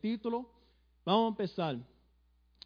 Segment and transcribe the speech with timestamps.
[0.00, 0.48] título.
[1.04, 1.78] Vamos a empezar.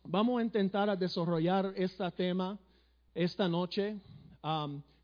[0.04, 2.58] Vamos a intentar desarrollar este tema
[3.14, 4.00] esta noche.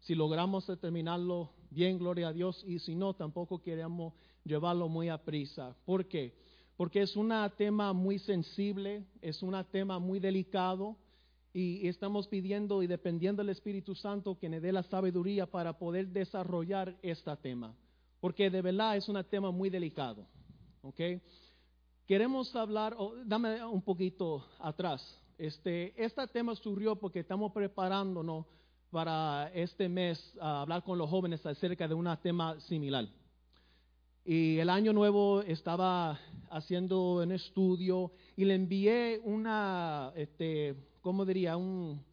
[0.01, 4.15] Si logramos terminarlo bien, gloria a Dios, y si no, tampoco queremos
[4.45, 5.75] llevarlo muy a prisa.
[5.85, 6.35] ¿Por qué?
[6.77, 10.97] Porque es un tema muy sensible, es un tema muy delicado,
[11.53, 16.09] y estamos pidiendo y dependiendo del Espíritu Santo que nos dé la sabiduría para poder
[16.09, 17.75] desarrollar este tema,
[18.21, 20.27] porque de verdad es un tema muy delicado.
[20.85, 21.01] ¿ok?
[22.07, 22.95] Queremos hablar,
[23.25, 25.01] dame un poquito atrás.
[25.39, 28.45] Este, este tema surgió porque estamos preparándonos
[28.91, 33.09] para este mes a hablar con los jóvenes acerca de un tema similar.
[34.23, 41.57] Y el año nuevo estaba haciendo un estudio y le envié una, este, ¿cómo diría?
[41.57, 42.05] Un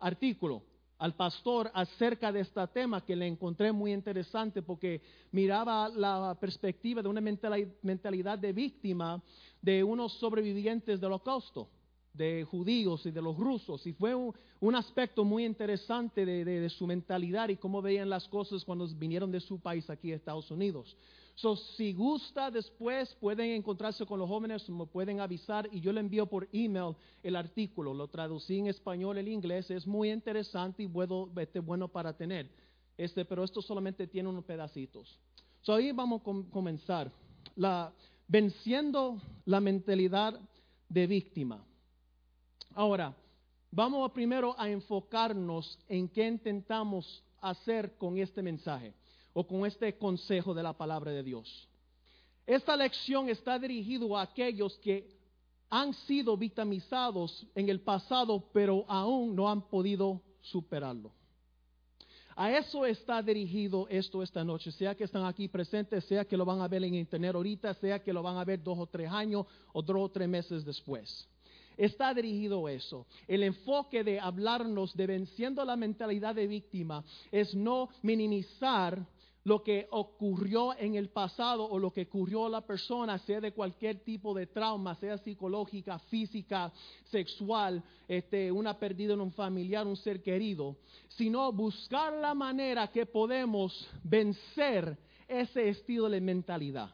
[0.00, 0.64] artículo
[0.98, 7.02] al pastor acerca de este tema que le encontré muy interesante porque miraba la perspectiva
[7.02, 9.22] de una mentalidad de víctima
[9.60, 11.68] de unos sobrevivientes del holocausto,
[12.14, 13.86] de judíos y de los rusos.
[13.86, 18.86] Y fue un, aspecto muy interesante de, su mentalidad y cómo veían las cosas cuando
[18.88, 20.96] vinieron de su país aquí a Estados Unidos.
[21.36, 26.00] So, si gusta después pueden encontrarse con los jóvenes, me pueden avisar y yo le
[26.00, 27.92] envío por email el artículo.
[27.92, 32.50] Lo traducí en español, el inglés, es muy interesante y bueno, este, bueno para tener.
[32.96, 35.20] Este, pero esto solamente tiene unos pedacitos.
[35.60, 37.12] So, ahí vamos a comenzar.
[37.54, 37.92] La,
[38.26, 40.40] venciendo la mentalidad
[40.88, 41.62] de víctima.
[42.74, 43.14] Ahora,
[43.70, 48.94] vamos primero a enfocarnos en qué intentamos hacer con este mensaje
[49.38, 51.68] o con este consejo de la palabra de Dios.
[52.46, 55.14] Esta lección está dirigida a aquellos que
[55.68, 61.12] han sido victimizados en el pasado, pero aún no han podido superarlo.
[62.34, 66.46] A eso está dirigido esto esta noche, sea que están aquí presentes, sea que lo
[66.46, 69.10] van a ver en internet ahorita, sea que lo van a ver dos o tres
[69.10, 71.28] años o dos o tres meses después.
[71.76, 73.06] Está dirigido eso.
[73.28, 79.04] El enfoque de hablarnos de venciendo la mentalidad de víctima es no minimizar
[79.46, 83.52] lo que ocurrió en el pasado o lo que ocurrió a la persona, sea de
[83.52, 86.72] cualquier tipo de trauma, sea psicológica, física,
[87.04, 90.78] sexual, este, una pérdida en un familiar, un ser querido,
[91.10, 94.98] sino buscar la manera que podemos vencer
[95.28, 96.90] ese estilo de mentalidad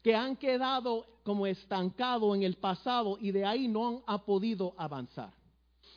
[0.00, 5.32] que han quedado como estancados en el pasado y de ahí no han podido avanzar.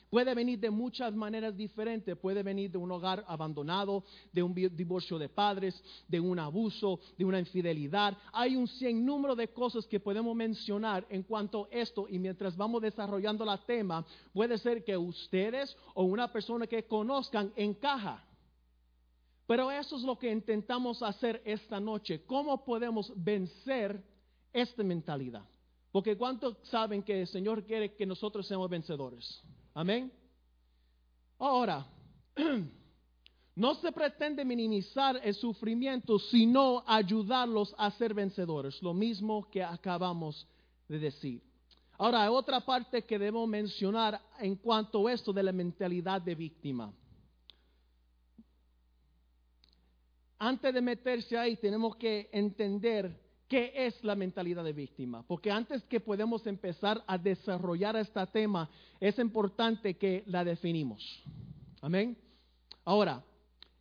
[0.09, 2.17] Puede venir de muchas maneras diferentes.
[2.17, 7.25] Puede venir de un hogar abandonado, de un divorcio de padres, de un abuso, de
[7.25, 8.17] una infidelidad.
[8.31, 8.69] Hay un
[9.05, 12.07] número de cosas que podemos mencionar en cuanto a esto.
[12.09, 17.51] Y mientras vamos desarrollando la tema, puede ser que ustedes o una persona que conozcan
[17.55, 18.23] encaja.
[19.45, 22.23] Pero eso es lo que intentamos hacer esta noche.
[22.25, 24.01] ¿Cómo podemos vencer
[24.53, 25.45] esta mentalidad?
[25.91, 29.41] Porque ¿cuántos saben que el Señor quiere que nosotros seamos vencedores?
[29.77, 30.11] Amén.
[31.37, 31.85] Ahora,
[33.55, 40.47] no se pretende minimizar el sufrimiento, sino ayudarlos a ser vencedores, lo mismo que acabamos
[40.87, 41.43] de decir.
[41.99, 46.33] Ahora, hay otra parte que debo mencionar en cuanto a esto de la mentalidad de
[46.33, 46.91] víctima.
[50.39, 53.15] Antes de meterse ahí, tenemos que entender
[53.47, 55.23] ¿Qué es la mentalidad de víctima?
[55.23, 58.69] Porque antes que podemos empezar a desarrollar este tema,
[58.99, 61.23] es importante que la definimos.
[61.81, 62.17] Amén.
[62.83, 63.23] Ahora,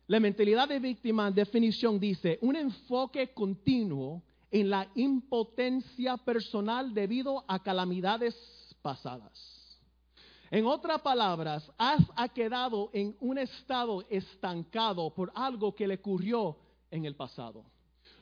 [0.07, 7.61] la mentalidad de víctima, definición dice, un enfoque continuo en la impotencia personal debido a
[7.61, 8.35] calamidades
[8.81, 9.77] pasadas.
[10.49, 12.01] En otras palabras, has
[12.33, 16.55] quedado en un estado estancado por algo que le ocurrió
[16.89, 17.65] en el pasado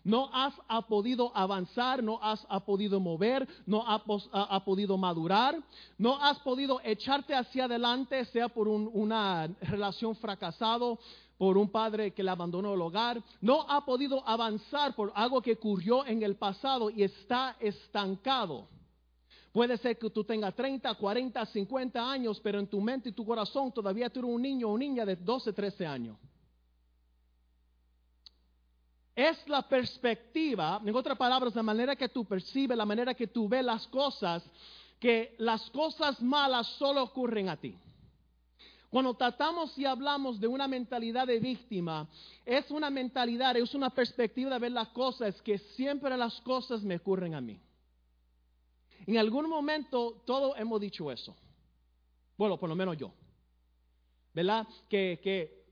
[0.06, 0.54] no has
[0.88, 4.02] podido avanzar, no has podido mover, no has
[4.32, 5.62] ha, podido madurar,
[5.98, 11.00] no has podido echarte hacia adelante, sea por una relación fracasado,
[11.38, 15.54] por un padre que le abandonó el hogar, no ha podido avanzar por algo que
[15.54, 18.68] ocurrió en el pasado y está estancado.
[19.52, 23.26] Puede ser que tú tengas 30, 40, 50 años, pero en tu mente y tu
[23.26, 26.18] corazón todavía tú un niño o niña de 12, 13 años
[29.16, 33.48] es la perspectiva, en otras palabras, la manera que tú percibes, la manera que tú
[33.48, 34.44] ves las cosas,
[35.00, 37.78] que las cosas malas solo ocurren a ti.
[38.90, 42.08] Cuando tratamos y hablamos de una mentalidad de víctima,
[42.46, 46.98] es una mentalidad, es una perspectiva de ver las cosas que siempre las cosas me
[46.98, 47.60] ocurren a mí.
[49.08, 51.36] En algún momento todos hemos dicho eso.
[52.38, 53.12] Bueno, por lo menos yo.
[54.34, 54.68] ¿Verdad?
[54.90, 55.65] Que, que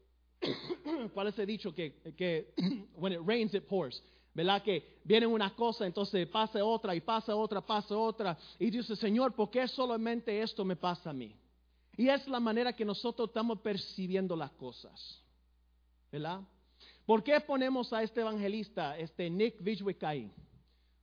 [1.13, 2.53] ¿Cuál es el dicho que, que
[2.95, 4.01] when it rains it pours?
[4.33, 4.63] ¿Verdad?
[4.63, 8.37] Que viene una cosa, entonces pasa otra y pasa otra, pasa otra.
[8.57, 11.35] Y dice, Señor, ¿por qué solamente esto me pasa a mí?
[11.95, 15.21] Y es la manera que nosotros estamos percibiendo las cosas.
[16.11, 16.41] ¿Verdad?
[17.05, 20.31] ¿Por qué ponemos a este evangelista, este Nick Vujicic ahí?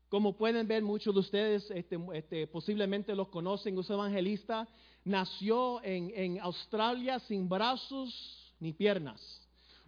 [0.09, 4.67] Como pueden ver, muchos de ustedes este, este, posiblemente lo conocen, ese evangelista
[5.05, 9.21] nació en, en Australia sin brazos ni piernas.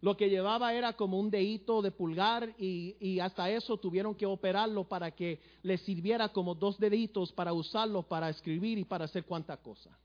[0.02, 4.82] Lo que llevaba era como un dedito de pulgar y, hasta eso tuvieron que operarlo
[4.82, 9.56] para que le sirviera como dos deditos para usarlo para escribir y para hacer cuanta
[9.58, 9.96] cosa.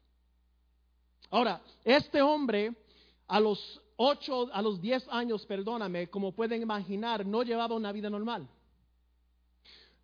[1.32, 2.76] Ahora, este hombre
[3.28, 8.10] a los ocho, a los diez años, perdóname, como pueden imaginar, no llevaba una vida
[8.10, 8.48] normal.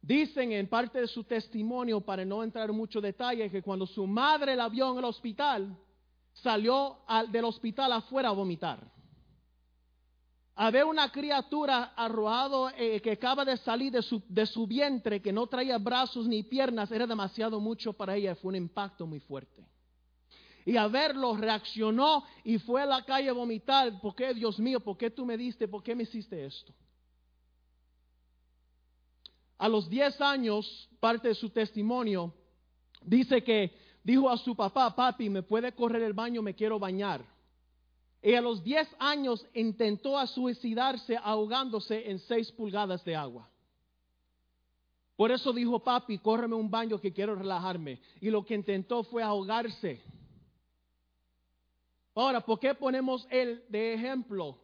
[0.01, 4.07] Dicen en parte de su testimonio, para no entrar en mucho detalle, que cuando su
[4.07, 5.77] madre la vio en el hospital,
[6.33, 6.99] salió
[7.29, 8.93] del hospital afuera a vomitar
[10.55, 15.21] a ver una criatura arrojado eh, que acaba de salir de su, de su, vientre,
[15.21, 19.19] que no traía brazos ni piernas, era demasiado mucho para ella, fue un impacto muy
[19.19, 19.65] fuerte.
[20.65, 24.79] Y a verlo reaccionó y fue a la calle a vomitar, ¿por qué Dios mío?
[24.79, 25.67] ¿Por qué tú me diste?
[25.67, 26.73] ¿Por qué me hiciste esto?
[29.57, 32.33] A los 10 años, parte de su testimonio,
[33.01, 36.41] dice que dijo a su papá, papi, ¿me puede correr el baño?
[36.41, 37.23] Me quiero bañar.
[38.21, 43.49] Y a los 10 años intentó suicidarse ahogándose en 6 pulgadas de agua.
[45.15, 47.99] Por eso dijo, papi, córreme un baño que quiero relajarme.
[48.21, 50.01] Y lo que intentó fue ahogarse.
[52.15, 54.57] Ahora, ¿por qué ponemos él de ejemplo?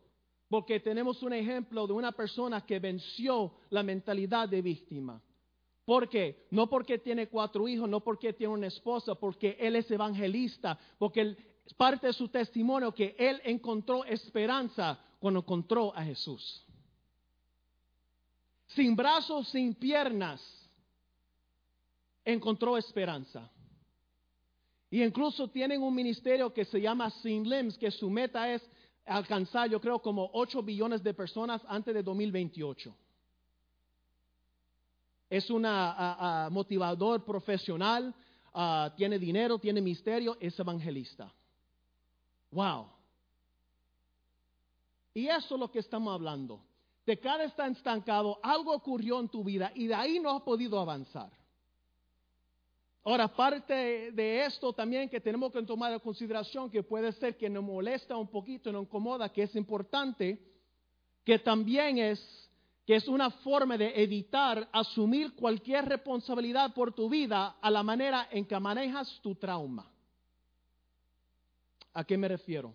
[0.48, 5.22] Porque tenemos un ejemplo de una persona que venció la mentalidad de víctima.
[5.90, 6.46] ¿Por qué?
[6.52, 11.36] No porque tiene cuatro hijos, no porque tiene una esposa, porque él es evangelista, porque
[11.78, 16.64] parte de su testimonio que él encontró esperanza cuando encontró a Jesús.
[18.68, 20.40] Sin brazos, sin piernas,
[22.24, 23.50] encontró esperanza.
[24.92, 28.62] Y incluso tienen un ministerio que se llama Sin Limbs, que su meta es
[29.08, 32.96] alcanzar, yo creo, como 8 billones de personas antes de 2028.
[35.30, 35.62] Es un
[36.52, 38.14] motivador profesional,
[38.54, 41.32] ah, tiene dinero, tiene misterio, es evangelista.
[42.52, 42.88] Wow.
[45.14, 46.62] Y eso es lo que estamos hablando.
[47.06, 50.80] De cada está estancado, algo ocurrió en tu vida y de ahí no has podido
[50.80, 51.30] avanzar.
[53.04, 57.50] Ahora, parte de esto también que tenemos que tomar en consideración, que puede ser que
[57.50, 60.40] nos molesta un poquito, nos incomoda, que es importante,
[61.24, 62.49] que también es
[62.90, 68.30] que es una forma de evitar asumir cualquier responsabilidad por tu vida a la manera
[68.32, 69.86] en que manejas tu trauma.
[71.94, 72.74] ¿A qué me refiero?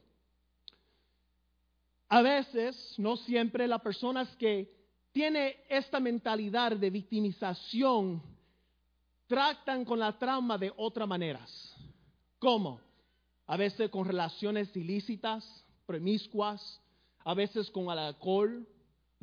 [2.08, 4.72] A veces, no siempre, las personas que
[5.11, 8.22] tienen esta mentalidad de victimización
[9.26, 11.75] tratan con la trauma de otras maneras.
[12.38, 12.81] ¿Cómo?
[13.49, 15.44] A veces con relaciones ilícitas,
[15.87, 16.81] promiscuas,
[17.25, 18.64] a veces con alcohol,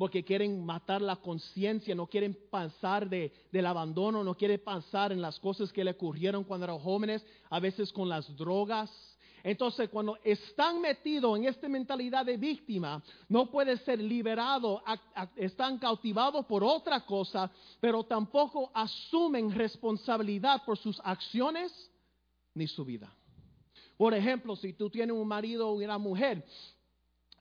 [0.02, 5.22] porque quieren matar la conciencia, no quieren pensar de, del abandono, no quieren pensar en
[5.22, 8.90] las cosas que le ocurrieron cuando eran jóvenes, a veces con las drogas,
[9.44, 14.82] entonces, cuando están metidos en esta mentalidad de víctima, no puede ser liberado,
[15.36, 17.48] están cautivados por otra cosa,
[17.80, 21.72] pero tampoco asumen responsabilidad por sus acciones
[22.54, 23.08] ni su vida.
[23.96, 26.44] Por ejemplo, si tú tienes un marido o una mujer,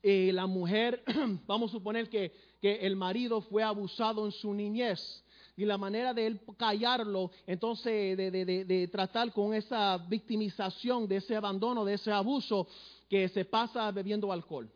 [0.03, 1.03] y la mujer,
[1.45, 5.23] vamos a suponer que, que el marido fue abusado en su niñez,
[5.57, 11.83] y la manera de él callarlo, entonces de, tratar con esa victimización, de ese abandono,
[11.83, 12.67] de ese abuso,
[13.09, 14.71] que se pasa bebiendo alcohol.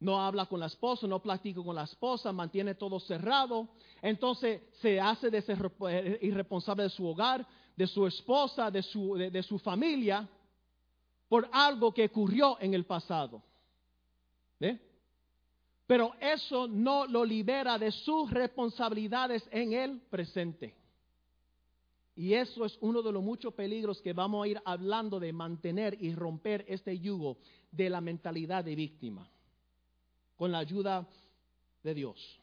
[0.00, 3.68] No habla con la esposa, no platica con la esposa, mantiene todo cerrado.
[4.02, 5.58] Entonces se hace de ser
[6.20, 7.46] irresponsable de su hogar,
[7.76, 10.28] de su esposa, de su, familia,
[11.28, 13.42] por algo que ocurrió en el pasado.
[14.58, 14.93] ¿Ve?
[15.86, 20.74] Pero eso no lo libera de sus responsabilidades en el presente.
[22.16, 26.00] Y eso es uno de los muchos peligros que vamos a ir hablando de mantener
[26.00, 27.38] y romper este yugo
[27.70, 29.28] de la mentalidad de víctima,
[30.36, 31.06] con la ayuda
[31.82, 32.40] de Dios.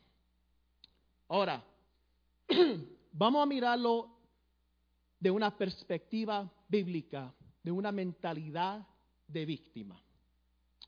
[1.29, 1.63] Ahora,
[3.13, 4.09] vamos a mirarlo
[5.17, 7.33] de una perspectiva bíblica,
[7.63, 8.85] de una mentalidad
[9.25, 9.99] de víctima.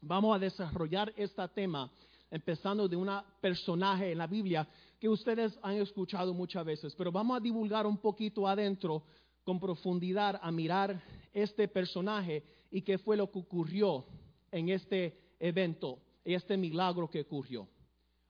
[0.02, 1.90] Vamos a desarrollar este tema
[2.34, 3.10] empezando de un
[3.40, 4.68] personaje en la Biblia
[5.00, 9.04] que ustedes han escuchado muchas veces, pero vamos a divulgar un poquito adentro
[9.44, 11.02] con profundidad a mirar
[11.34, 14.06] este personaje y qué fue lo que ocurrió
[14.52, 17.68] en este evento, este milagro que ocurrió.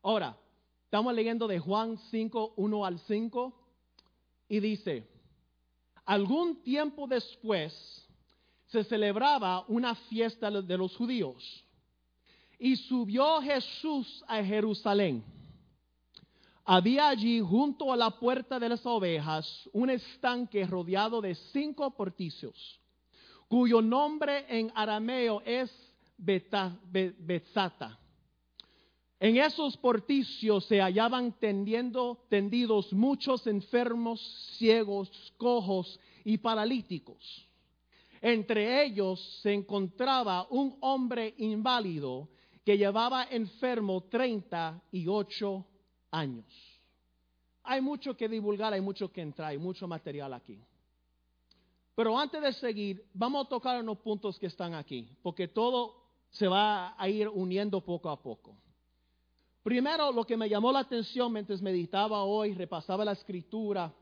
[0.01, 0.37] Ahora,
[0.93, 3.51] Estamos leyendo de Juan 5, 1 al 5,
[4.47, 5.09] y dice,
[6.05, 7.73] algún tiempo después
[8.67, 11.65] se celebraba una fiesta de los judíos,
[12.63, 15.21] y subió Jesús a Jerusalén.
[16.63, 22.79] Había allí junto a la puerta de las ovejas un estanque rodeado de cinco porticios,
[23.49, 25.69] cuyo nombre en arameo es
[26.15, 27.99] Betzata.
[29.19, 34.21] En esos porticios se hallaban tendiendo, tendidos muchos enfermos,
[34.57, 37.45] ciegos, cojos y paralíticos.
[38.21, 42.29] Entre ellos se encontraba un hombre inválido
[42.63, 45.65] que llevaba enfermo 38
[46.11, 46.45] años.
[47.63, 50.59] Hay mucho que divulgar, hay mucho que entrar, hay mucho material aquí.
[51.95, 56.47] Pero antes de seguir, vamos a tocar unos puntos que están aquí, porque todo se
[56.47, 58.57] va a ir uniendo poco a poco.
[59.61, 63.93] Primero, lo que me llamó la atención mientras meditaba hoy, repasaba la escritura,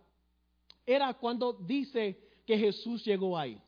[0.85, 3.61] era cuando dice que Jesús llegó ahí.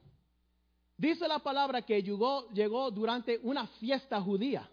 [0.97, 4.69] Dice la palabra que llegó, llegó durante una fiesta judía.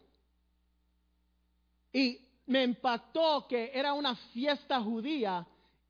[1.92, 5.46] Y me impactó que era una fiesta judía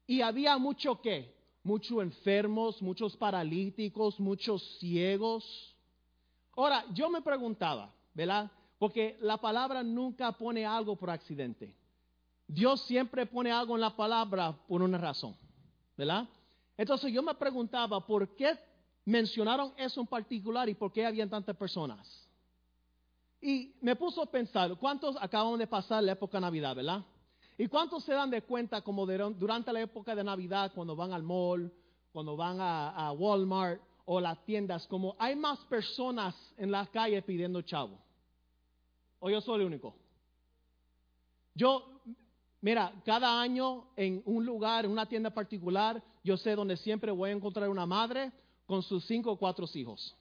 [0.07, 5.75] y había mucho que, muchos enfermos, muchos paralíticos, muchos ciegos.
[6.57, 8.51] Ahora, yo me preguntaba, ¿verdad?
[8.79, 11.77] Porque la palabra nunca pone algo por accidente.
[12.47, 15.37] Dios siempre pone algo en la palabra por una razón,
[15.97, 16.29] ¿verdad?
[16.77, 18.59] Entonces yo me preguntaba, ¿por qué
[19.05, 22.30] mencionaron eso en particular y por qué habían tantas personas?
[23.41, 27.05] Y me puso a pensar, ¿cuántos acaban de pasar la época de Navidad, verdad?
[27.57, 31.23] ¿Y cuántos se dan de cuenta como durante la época de Navidad, cuando van al
[31.23, 31.73] mall,
[32.13, 37.23] cuando van a, a Walmart o las tiendas, como hay más personas en la calle
[37.23, 37.99] pidiendo chavo?
[39.21, 39.95] ¿O yo soy el único?
[41.55, 42.01] Yo,
[42.61, 47.31] mira, cada año en un lugar, en una tienda particular, yo sé donde siempre voy
[47.31, 48.33] a encontrar una madre
[48.67, 50.17] con sus cinco o cuatro hijos.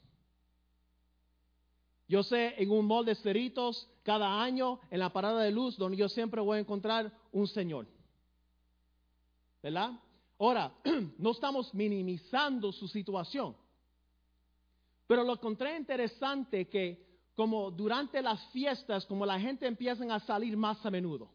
[2.09, 5.95] Yo sé en un mall de ceritos cada año en la parada de luz donde
[5.95, 7.85] yo siempre voy a encontrar un señor.
[9.61, 9.91] ¿Verdad?
[10.39, 10.73] Ahora,
[11.19, 13.55] no estamos minimizando su situación.
[15.05, 20.57] Pero lo encontré interesante que como durante las fiestas, como la gente empieza a salir
[20.57, 21.29] más a menudo.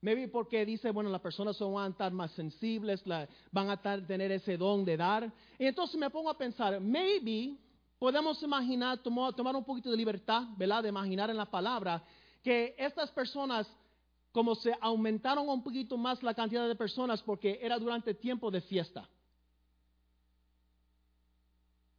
[0.00, 3.04] Maybe porque dice, bueno, las personas van a estar más sensibles,
[3.52, 5.32] van a tener ese don de dar.
[5.58, 7.56] Y entonces me pongo a pensar, maybe
[7.98, 10.82] podemos imaginar, tomar, un poquito de libertad, ¿verdad?
[10.82, 12.02] De imaginar en la palabra
[12.42, 13.66] que estas personas,
[14.32, 18.60] como se aumentaron un poquito más la cantidad de personas porque era durante tiempo de
[18.60, 19.08] fiesta.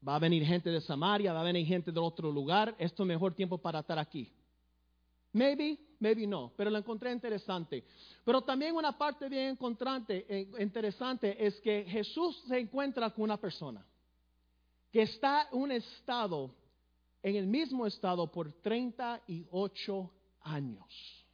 [0.07, 2.73] Va a venir gente de Samaria, va a venir gente de otro lugar.
[2.77, 4.31] Esto es mejor tiempo para estar aquí.
[5.33, 7.83] Maybe, maybe no, pero lo encontré interesante.
[8.23, 9.57] Pero también una parte bien
[10.07, 13.85] eh, interesante es que Jesús se encuentra con una persona
[14.91, 16.51] que está un estado,
[17.21, 21.25] en el mismo estado por 38 años.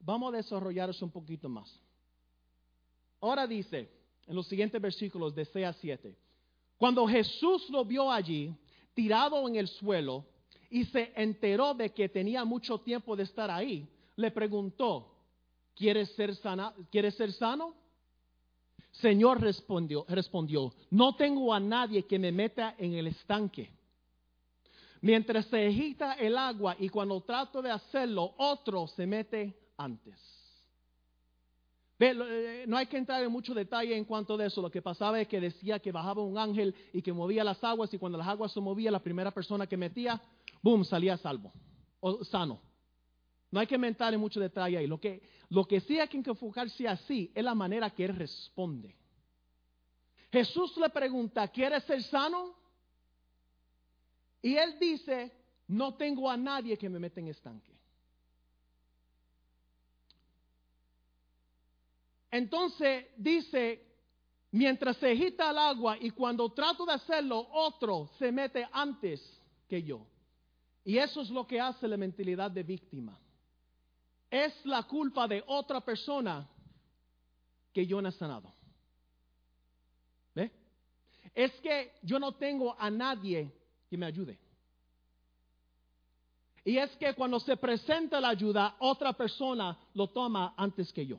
[0.00, 1.68] Vamos a desarrollar eso un poquito más.
[3.20, 3.90] Ahora dice,
[4.26, 6.16] en los siguientes versículos de 6 a 7,
[6.76, 8.54] cuando Jesús lo vio allí,
[8.94, 10.24] tirado en el suelo,
[10.70, 15.14] y se enteró de que tenía mucho tiempo de estar ahí, le preguntó,
[15.74, 17.74] ¿quieres ser, sana, ¿quieres ser sano?
[18.92, 23.70] Señor respondió, respondió, no tengo a nadie que me meta en el estanque.
[25.00, 30.18] Mientras se agita el agua y cuando trato de hacerlo, otro se mete antes.
[31.98, 34.62] Eh, no hay que entrar en mucho detalle en cuanto a eso.
[34.62, 37.92] Lo que pasaba es que decía que bajaba un ángel y que movía las aguas
[37.92, 40.20] y cuando las aguas se movían, la primera persona que metía,
[40.62, 41.52] boom, salía salvo
[42.00, 42.60] o sano.
[43.50, 44.86] No hay que entrar en mucho detalle ahí.
[44.86, 48.94] Lo que, lo que sí hay que enfocarse así es la manera que él responde.
[50.30, 52.54] Jesús le pregunta, ¿quieres ser sano?
[54.40, 55.32] Y él dice,
[55.66, 57.72] no tengo a nadie que me meta en estanque.
[62.30, 63.84] Entonces dice,
[64.52, 69.20] mientras se agita el agua y cuando trato de hacerlo, otro se mete antes
[69.68, 70.06] que yo.
[70.84, 73.18] Y eso es lo que hace la mentalidad de víctima
[74.30, 76.48] es la culpa de otra persona
[77.72, 78.52] que yo no he sanado.
[80.34, 80.50] ¿Ve?
[81.34, 83.50] Es que yo no tengo a nadie
[83.88, 84.38] que me ayude.
[86.64, 91.18] Y es que cuando se presenta la ayuda, otra persona lo toma antes que yo.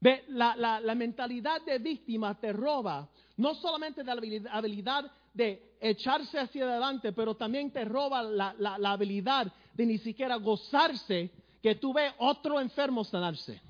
[0.00, 6.38] Ve, la, la, mentalidad de víctima te roba no solamente de la habilidad de echarse
[6.38, 11.30] hacia adelante, pero también te roba la, la habilidad de ni siquiera gozarse
[11.62, 13.60] que tú ves otro enfermo sanarse.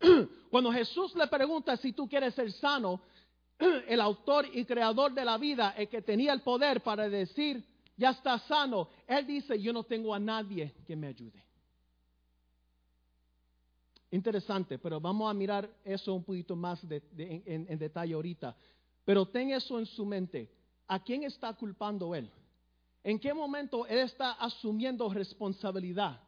[0.50, 3.00] Cuando Jesús le pregunta si tú quieres ser sano,
[3.88, 7.64] el autor y creador de la vida, el que tenía el poder para decir,
[7.96, 11.42] ya está sano, él dice, yo no tengo a nadie que me ayude.
[14.10, 18.54] Interesante, pero vamos a mirar eso un poquito más en, en detalle ahorita.
[19.04, 20.50] Pero ten eso en su mente.
[20.86, 22.30] ¿A quién está culpando él?
[23.04, 26.20] ¿En qué momento él está asumiendo responsabilidad?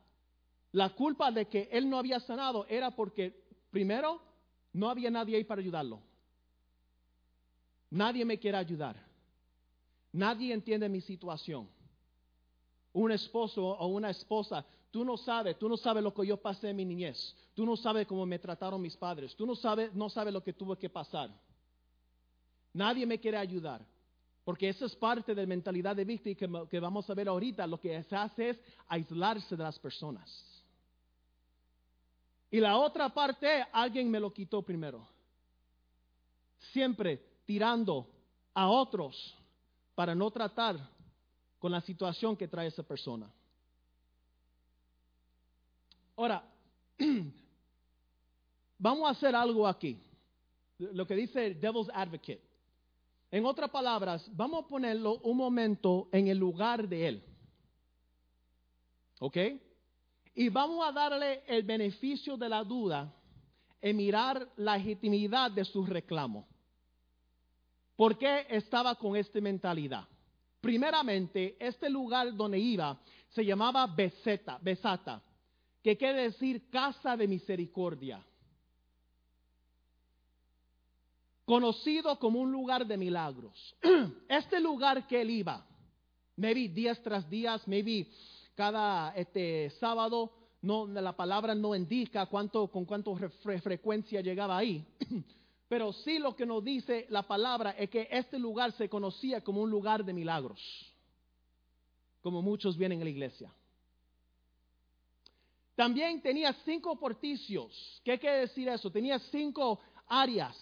[0.72, 4.20] La culpa de que él no había sanado era porque, primero,
[4.72, 6.00] no había nadie ahí para ayudarlo.
[7.90, 8.96] Nadie me quiere ayudar.
[10.12, 11.68] Nadie entiende mi situación.
[12.92, 16.70] Un esposo o una esposa, tú no sabes, tú no sabes lo que yo pasé
[16.70, 17.36] en mi niñez.
[17.54, 19.36] Tú no sabes cómo me trataron mis padres.
[19.36, 21.30] Tú no sabes, no sabes lo que tuve que pasar.
[22.74, 23.80] Nadie me quiere ayudar.
[24.44, 27.66] Porque esa es parte de la mentalidad de víctima que, que vamos a ver ahorita.
[27.66, 30.28] Lo que se hace es aislarse de las personas.
[32.50, 35.08] Y la otra parte, alguien me lo quitó primero.
[36.72, 38.06] Siempre tirando
[38.52, 39.34] a otros
[39.94, 40.76] para no tratar
[41.58, 43.30] con la situación que trae esa persona.
[46.16, 46.44] Ahora,
[48.78, 49.98] vamos a hacer algo aquí.
[50.78, 52.53] Lo que dice el Devil's Advocate.
[53.34, 57.24] En otras palabras, vamos a ponerlo un momento en el lugar de él.
[59.18, 59.36] ¿Ok?
[60.36, 63.12] Y vamos a darle el beneficio de la duda
[63.82, 66.46] en mirar la legitimidad de su reclamo.
[67.96, 70.04] ¿Por qué estaba con esta mentalidad?
[70.60, 72.96] Primeramente, este lugar donde iba
[73.30, 75.20] se llamaba Beseta, Besata,
[75.82, 78.24] que quiere decir casa de misericordia.
[81.44, 83.76] Conocido como un lugar de milagros.
[84.28, 85.66] Este lugar que él iba,
[86.36, 88.08] maybe días tras días, maybe
[88.54, 90.32] cada este, sábado,
[90.62, 93.14] no, la palabra no indica cuánto, con cuánto
[93.62, 94.84] frecuencia llegaba ahí.
[95.68, 99.60] Pero sí lo que nos dice la palabra es que este lugar se conocía como
[99.60, 100.60] un lugar de milagros,
[102.22, 103.52] como muchos vienen a la iglesia.
[105.74, 108.00] También tenía cinco porticios.
[108.04, 108.90] ¿Qué quiere decir eso?
[108.90, 110.56] Tenía cinco áreas.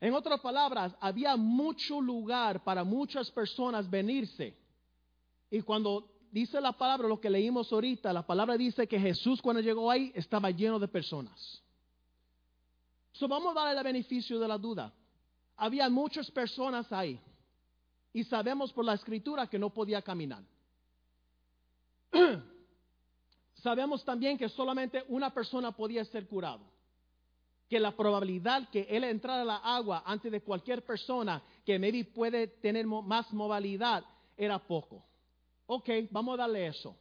[0.00, 4.54] En otras palabras, había mucho lugar para muchas personas venirse.
[5.50, 9.62] Y cuando dice la palabra, lo que leímos ahorita, la palabra dice que Jesús cuando
[9.62, 11.62] llegó ahí estaba lleno de personas.
[13.12, 14.92] So vamos a darle el beneficio de la duda.
[15.56, 17.18] Había muchas personas ahí.
[18.12, 20.42] Y sabemos por la escritura que no podía caminar.
[23.62, 26.75] sabemos también que solamente una persona podía ser curado.
[27.68, 32.04] Que la probabilidad que él entrara a la agua antes de cualquier persona que maybe
[32.04, 34.04] puede tener más movilidad
[34.36, 35.02] era poco.
[35.66, 36.96] Ok, vamos a darle eso.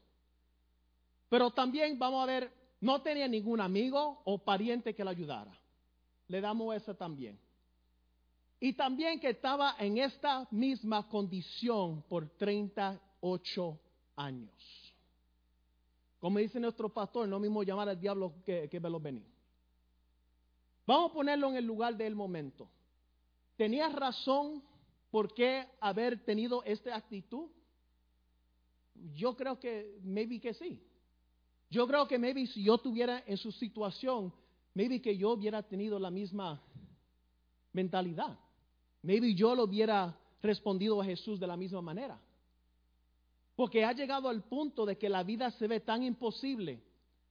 [1.29, 2.51] Pero también vamos a ver,
[2.81, 5.51] no tenía ningún amigo o pariente que le ayudara
[6.27, 7.39] le damos esa también.
[8.59, 13.79] Y también que estaba en esta misma condición por 38
[14.15, 14.51] años.
[16.19, 19.34] Como dice nuestro pastor, no mismo llamar al diablo que, que venir.
[20.85, 22.69] Vamos a ponerlo en el lugar del momento.
[23.55, 24.63] ¿Tenías razón
[25.09, 27.49] por qué haber tenido esta actitud?
[29.13, 30.81] Yo creo que, maybe que sí.
[31.69, 34.31] Yo creo que maybe si yo tuviera en su situación,
[34.73, 36.61] maybe que yo hubiera tenido la misma
[37.73, 38.37] mentalidad.
[39.01, 42.19] Maybe yo lo hubiera respondido a Jesús de la misma manera.
[43.55, 46.81] Porque ha llegado al punto de que la vida se ve tan imposible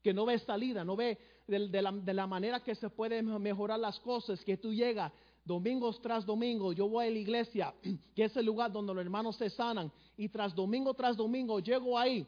[0.03, 3.99] que no ve salida, no ve de, la, la manera que se pueden mejorar las
[4.01, 5.13] cosas, que tú llegas
[5.45, 7.75] domingos tras domingo, yo voy a la iglesia,
[8.15, 11.99] que es el lugar donde los hermanos se sanan, y tras domingo tras domingo llego
[11.99, 12.27] ahí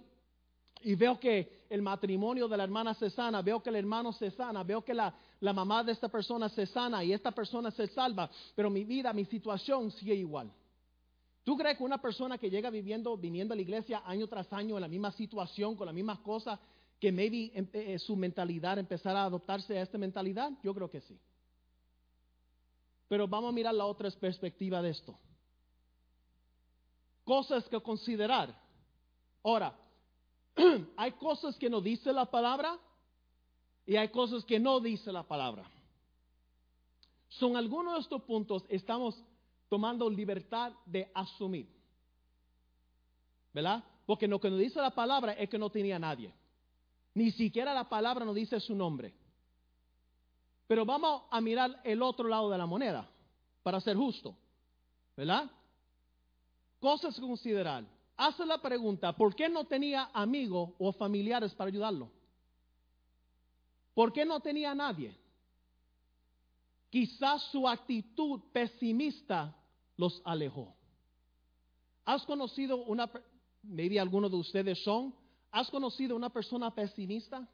[0.83, 4.31] y veo que el matrimonio de la hermana se sana, veo que el hermano se
[4.31, 7.87] sana, veo que la, la mamá de esta persona se sana y esta persona se
[7.89, 10.53] salva, pero mi vida, mi situación sigue igual.
[11.45, 14.77] ¿Tú crees que una persona que llega viviendo, viniendo a la iglesia año tras año
[14.77, 16.59] en la misma situación, con las mismas cosas,
[17.01, 20.53] que maybe eh, su mentalidad empezara a adoptarse a esta mentalidad?
[20.63, 21.19] Yo creo que sí.
[23.09, 25.19] Pero vamos a mirar la otra perspectiva de esto.
[27.25, 28.59] Cosas que considerar.
[29.43, 29.77] Ahora,
[30.97, 32.79] hay cosas que no dice la palabra
[33.85, 35.71] y hay cosas que no dice la palabra.
[37.29, 39.23] Son algunos de estos puntos estamos
[39.69, 41.69] tomando libertad de asumir.
[43.53, 43.85] ¿Verdad?
[44.05, 46.33] Porque lo que nos dice la palabra es que no tenía nadie.
[47.17, 49.15] Ni siquiera la palabra nos dice su nombre.
[50.67, 53.09] Pero vamos a mirar el otro lado de la moneda,
[53.63, 54.37] para ser justo.
[55.17, 55.51] ¿Verdad?
[56.79, 57.87] Cosas a considerar.
[58.19, 62.11] hace la pregunta, ¿por qué no tenía amigos o familiares para ayudarlo?
[63.95, 65.17] ¿Por qué no tenía nadie?
[66.91, 69.57] Quizás su actitud pesimista
[69.97, 70.75] los alejó.
[72.05, 73.11] ¿Has conocido una,
[73.63, 75.15] maybe algunos de ustedes son,
[75.51, 77.49] ¿has conocido una persona pesimista?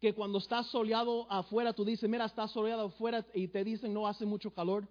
[0.00, 4.06] Que cuando está soleado afuera, tú dices, mira, está soleado afuera y te dicen, no
[4.06, 4.86] hace mucho calor.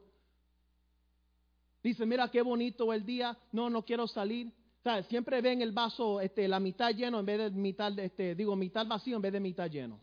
[1.83, 4.51] Dice, mira qué bonito el día, no, no quiero salir.
[5.07, 8.85] Siempre ven el vaso, este, la mitad lleno en vez de mitad, este, digo, mitad
[8.85, 9.99] vacío en vez de mitad lleno.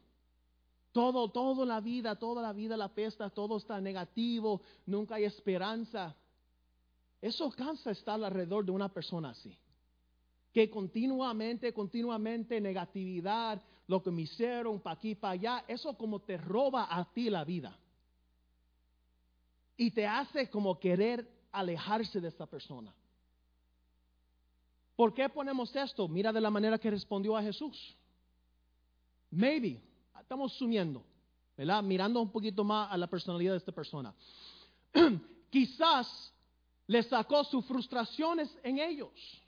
[0.93, 6.15] Todo, toda la vida, toda la vida la pesta, todo está negativo, nunca hay esperanza.
[7.21, 9.57] Eso cansa estar alrededor de una persona así.
[10.53, 16.37] Que continuamente, continuamente negatividad, lo que me hicieron, para aquí, para allá, eso como te
[16.37, 17.77] roba a ti la vida.
[19.77, 22.95] Y te hace como querer alejarse de esta persona.
[24.97, 26.07] ¿Por qué ponemos esto?
[26.07, 27.97] Mira de la manera que respondió a Jesús.
[29.31, 29.81] Maybe,
[30.21, 31.03] estamos sumiendo,
[31.57, 31.83] ¿verdad?
[31.83, 34.15] Mirando un poquito más a la personalidad de esta persona.
[35.51, 36.33] Quizás
[36.87, 39.42] le sacó sus frustraciones en ellos.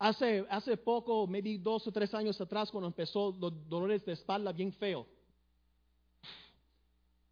[0.00, 4.50] Hace, hace poco, maybe dos o tres años atrás, cuando empezó los dolores de espalda
[4.50, 5.06] bien feo.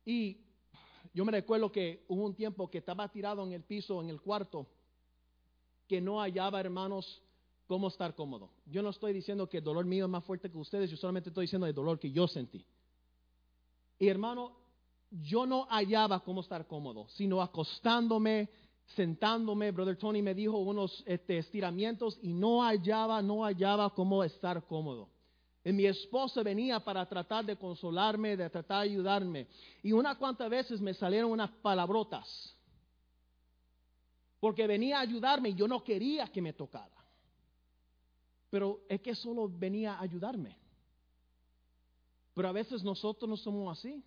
[0.05, 0.37] Y
[1.15, 4.21] yo me recuerdo que hubo un tiempo que estaba tirado en el piso, en el
[4.21, 4.67] cuarto,
[5.89, 7.23] que no hallaba, hermanos,
[7.67, 8.51] cómo estar cómodo.
[8.67, 11.31] Yo no estoy diciendo que el dolor mío es más fuerte que ustedes, yo solamente
[11.31, 12.67] estoy diciendo el dolor que yo sentí.
[13.99, 14.53] Y hermano,
[15.11, 18.51] yo no hallaba cómo estar cómodo, sino acostándome,
[18.95, 19.71] sentándome.
[19.71, 25.09] Brother Tony me dijo unos este, estiramientos y no hallaba, no hallaba cómo estar cómodo.
[25.65, 29.47] Y mi esposa venía para tratar de consolarme, de tratar de ayudarme.
[29.83, 32.57] Y unas cuantas veces me salieron unas palabrotas.
[34.41, 36.95] Porque venía a ayudarme y yo no quería que me tocara.
[38.51, 40.57] Pero es que solo venía a ayudarme.
[42.35, 44.03] Pero a veces nosotros no somos así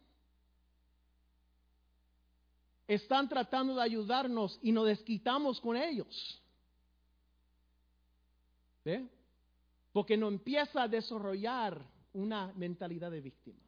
[2.95, 6.41] están tratando de ayudarnos y nos desquitamos con ellos.
[8.83, 9.07] ¿Ve?
[9.93, 13.59] Porque no empieza a desarrollar una mentalidad de víctima.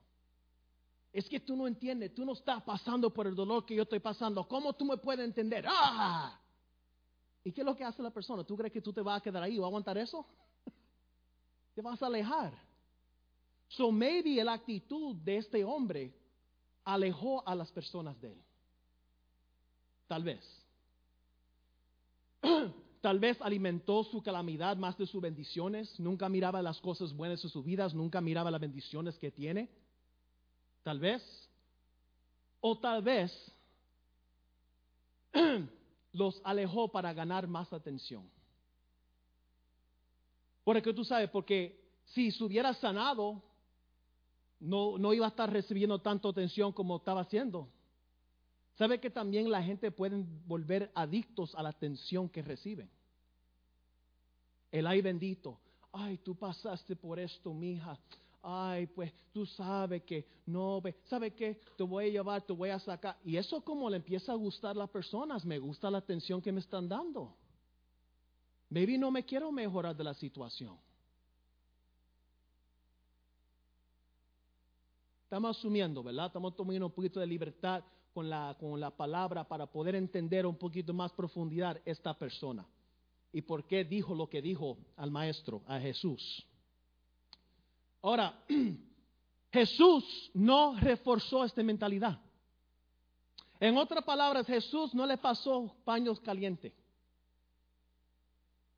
[1.13, 3.99] Es que tú no entiendes, tú no estás pasando por el dolor que yo estoy
[3.99, 4.45] pasando.
[4.45, 5.63] ¿Cómo tú me puedes entender?
[5.69, 6.37] ¡Ah!
[7.45, 8.43] ¿Y qué es lo que hace la persona?
[8.43, 10.25] ¿Tú crees que tú te vas a quedar ahí o aguantar eso?
[11.75, 12.53] te vas a alejar.
[13.69, 16.13] So maybe la actitud de este hombre
[16.83, 18.43] alejó a las personas de él.
[20.13, 20.45] Tal vez.
[23.01, 25.99] Tal vez alimentó su calamidad más de sus bendiciones.
[25.99, 27.95] Nunca miraba las cosas buenas de sus vidas.
[27.95, 29.71] Nunca miraba las bendiciones que tiene.
[30.83, 31.23] Tal vez.
[32.61, 33.31] O tal vez
[36.13, 38.29] los alejó para ganar más atención.
[40.63, 43.41] Porque tú sabes, porque si se hubiera sanado,
[44.59, 47.67] no, no iba a estar recibiendo tanta atención como estaba haciendo.
[48.75, 52.89] ¿Sabe que también la gente puede volver adictos a la atención que reciben?
[54.71, 55.59] El ay bendito.
[55.91, 57.99] Ay, tú pasaste por esto, mija.
[58.41, 61.61] Ay, pues tú sabes que no, ¿sabe qué?
[61.77, 63.15] Te voy a llevar, te voy a sacar.
[63.23, 66.51] Y eso como le empieza a gustar a las personas, me gusta la atención que
[66.51, 67.35] me están dando.
[68.69, 70.75] Maybe no me quiero mejorar de la situación.
[75.25, 76.25] Estamos asumiendo, ¿verdad?
[76.25, 77.83] Estamos tomando un poquito de libertad
[78.13, 82.65] con la, con la palabra para poder entender un poquito más profundidad esta persona
[83.33, 86.45] y por qué dijo lo que dijo al maestro, a Jesús.
[88.03, 88.43] Ahora,
[89.51, 92.19] Jesús no reforzó esta mentalidad.
[93.59, 96.73] En otras palabras, Jesús no le pasó paños calientes.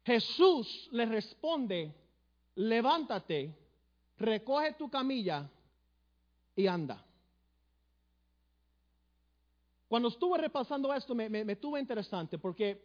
[0.05, 1.93] Jesús le responde,
[2.55, 3.53] levántate,
[4.17, 5.49] recoge tu camilla
[6.55, 7.03] y anda.
[9.87, 12.81] Cuando estuve repasando esto me, me, tuvo interesante porque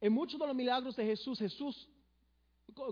[0.00, 1.88] en muchos de los milagros de Jesús, Jesús,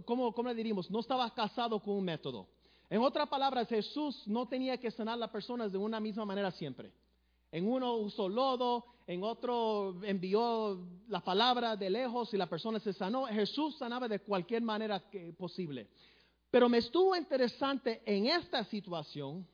[0.04, 0.90] ¿cómo, ¿cómo, le diríamos?
[0.90, 2.48] No estaba casado con un método.
[2.90, 6.50] En otras palabras, Jesús no tenía que sanar a las personas de una misma manera
[6.50, 6.92] siempre.
[7.50, 12.92] En uno usó lodo, en otro envió la palabra de lejos y la persona se
[12.92, 13.26] sanó.
[13.26, 15.88] Jesús sanaba de cualquier manera que, posible.
[16.50, 19.46] Pero me estuvo interesante en esta situación,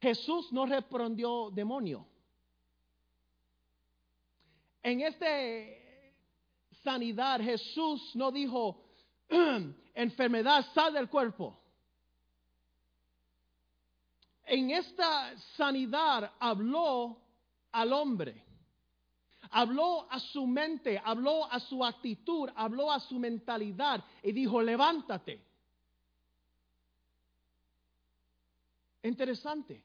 [0.00, 2.06] Jesús no reprendió demonio
[4.90, 5.26] en esta
[6.82, 8.84] sanidad Jesús no dijo,
[9.94, 11.60] enfermedad, sal del cuerpo.
[14.44, 17.20] En esta sanidad habló
[17.72, 18.44] al hombre.
[19.50, 25.42] Habló a su mente, habló a su actitud, habló a su mentalidad y dijo, levántate.
[29.02, 29.84] Interesante.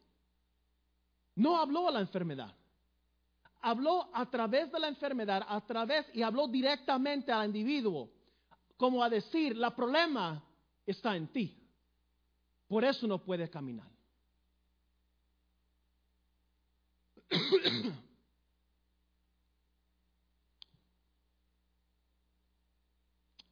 [1.35, 2.53] No habló a la enfermedad.
[3.65, 8.09] Habló a través de la enfermedad, a través y habló directamente al individuo,
[8.75, 10.43] como a decir, la problema
[10.85, 11.57] está en ti.
[12.67, 13.87] Por eso no puedes caminar.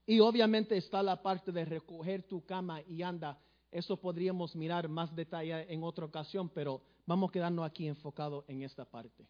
[0.05, 3.39] y obviamente está la parte de recoger tu cama y anda.
[3.71, 8.63] Eso podríamos mirar más detalle en otra ocasión, pero vamos a quedarnos aquí enfocado en
[8.63, 9.25] esta parte.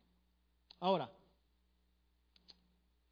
[0.81, 1.11] Ahora,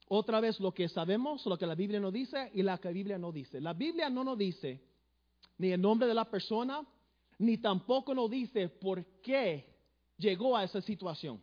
[0.07, 2.93] otra vez lo que sabemos, lo que la Biblia nos dice y la que la
[2.93, 3.61] Biblia no dice.
[3.61, 4.81] La Biblia no nos dice
[5.59, 6.83] ni el nombre de la persona,
[7.37, 9.65] ni tampoco nos dice por qué
[10.17, 11.39] llegó a esa situación.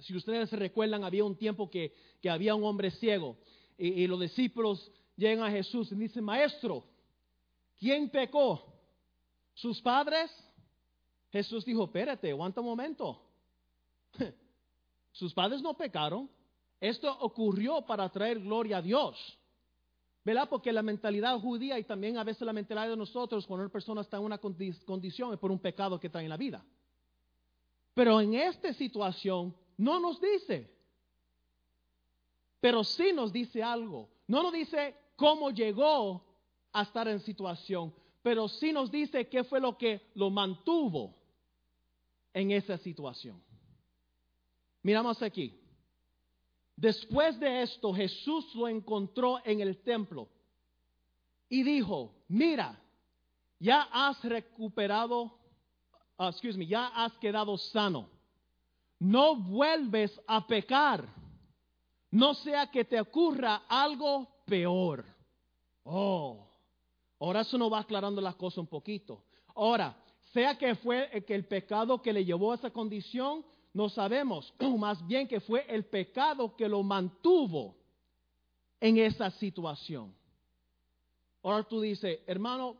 [0.00, 1.92] Si ustedes se recuerdan, había un tiempo que,
[2.30, 3.36] había un hombre ciego
[3.76, 6.84] y, los discípulos llegan a Jesús y dicen, maestro,
[7.80, 8.64] ¿quién pecó?
[9.54, 10.30] ¿Sus padres?
[11.30, 13.20] Jesús dijo, espérate, aguanta un momento.
[15.12, 16.30] Sus padres no pecaron.
[16.80, 19.38] Esto ocurrió para traer gloria a Dios.
[20.24, 20.48] ¿Verdad?
[20.48, 24.00] Porque la mentalidad judía y también a veces la mentalidad de nosotros cuando una persona
[24.00, 26.64] está en una condición es por un pecado que trae en la vida.
[27.94, 30.70] Pero en esta situación no nos dice.
[32.60, 34.08] Pero sí nos dice algo.
[34.28, 36.24] No nos dice cómo llegó
[36.72, 41.14] a estar en situación, pero sí nos dice qué fue lo que lo mantuvo
[42.32, 43.42] en esa situación.
[44.82, 45.58] Miramos aquí.
[46.76, 50.28] Después de esto, Jesús lo encontró en el templo
[51.48, 52.80] y dijo, mira,
[53.58, 55.38] ya has recuperado,
[56.18, 58.08] uh, excuse me, ya has quedado sano.
[58.98, 61.06] No vuelves a pecar,
[62.10, 65.04] no sea que te ocurra algo peor.
[65.84, 66.48] Oh,
[67.20, 69.24] ahora eso nos va aclarando las cosas un poquito.
[69.54, 69.96] Ahora,
[70.32, 75.04] sea que fue que el pecado que le llevó a esa condición, no sabemos, más
[75.06, 77.76] bien que fue el pecado que lo mantuvo
[78.80, 80.14] en esa situación.
[81.42, 82.76] Ahora tú dices, hermano,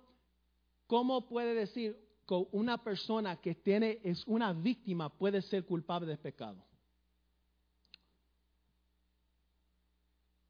[0.86, 6.16] ¿cómo puede decir que una persona que tiene, es una víctima, puede ser culpable de
[6.16, 6.62] pecado?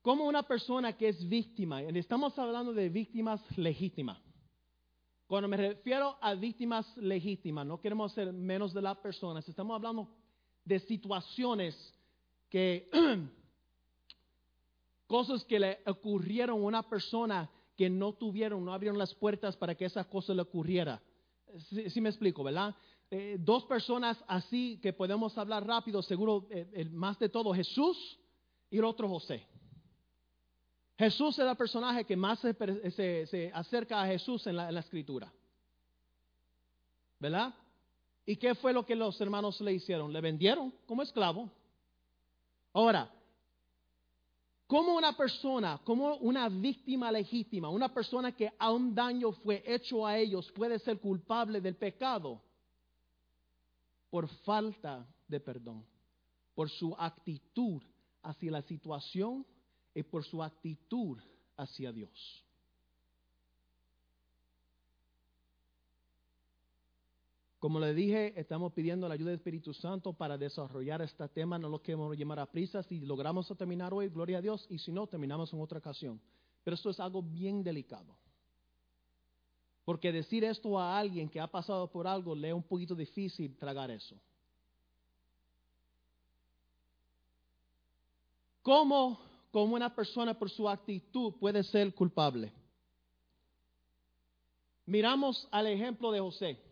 [0.02, 4.18] ¿Cómo una persona que es víctima, estamos hablando de víctimas legítimas.
[5.28, 10.08] Cuando me refiero a víctimas legítimas, no queremos ser menos de las personas, estamos hablando
[10.64, 11.94] de situaciones
[12.48, 12.88] que,
[15.06, 19.74] cosas que le ocurrieron a una persona que no tuvieron, no abrieron las puertas para
[19.74, 21.02] que esa cosa le ocurriera.
[21.68, 22.74] Si me explico, ¿verdad?
[23.10, 28.18] Eh, dos personas así que podemos hablar rápido, seguro, eh, el más de todo Jesús
[28.70, 29.46] y el otro José.
[30.98, 35.32] Jesús es el personaje que más se, acerca a Jesús en la, en la escritura.
[37.18, 37.54] ¿Verdad?
[38.24, 40.12] ¿Y qué fue lo que los hermanos le hicieron?
[40.12, 41.50] Le vendieron como esclavo.
[42.72, 43.10] Ahora,
[44.66, 50.06] como una persona, como una víctima legítima, una persona que a un daño fue hecho
[50.06, 52.40] a ellos puede ser culpable del pecado
[54.08, 55.84] por falta de perdón,
[56.54, 57.82] por su actitud
[58.22, 59.44] hacia la situación
[59.94, 61.18] y por su actitud
[61.56, 62.44] hacia Dios.
[67.62, 71.60] Como le dije, estamos pidiendo la ayuda del Espíritu Santo para desarrollar este tema.
[71.60, 72.82] No lo queremos llamar a prisa.
[72.82, 74.66] Si logramos terminar hoy, gloria a Dios.
[74.68, 76.20] Y si no, terminamos en otra ocasión.
[76.64, 78.16] Pero esto es algo bien delicado.
[79.84, 83.56] Porque decir esto a alguien que ha pasado por algo le es un poquito difícil
[83.56, 84.16] tragar eso.
[88.62, 89.20] ¿Cómo,
[89.52, 92.52] como una persona por su actitud puede ser culpable?
[94.84, 96.71] Miramos al ejemplo de José.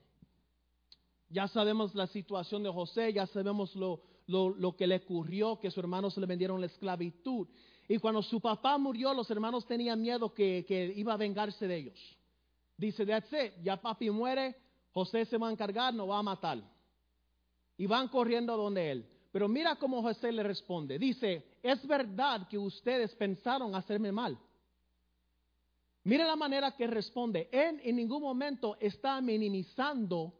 [1.30, 5.78] Ya sabemos la situación de José, ya sabemos lo, lo, que le ocurrió, que sus
[5.78, 7.46] hermanos le vendieron la esclavitud.
[7.88, 11.76] Y cuando su papá murió, los hermanos tenían miedo que, que iba a vengarse de
[11.76, 12.16] ellos.
[12.76, 13.04] Dice,
[13.62, 14.56] ya papi muere,
[14.92, 16.58] José se va a encargar, no va a matar.
[17.76, 19.06] Y van corriendo donde él.
[19.30, 20.98] Pero mira cómo José le responde.
[20.98, 24.36] Dice, es verdad que ustedes pensaron hacerme mal.
[26.04, 27.48] Mira la manera que responde.
[27.52, 30.34] Él en ningún momento está minimizando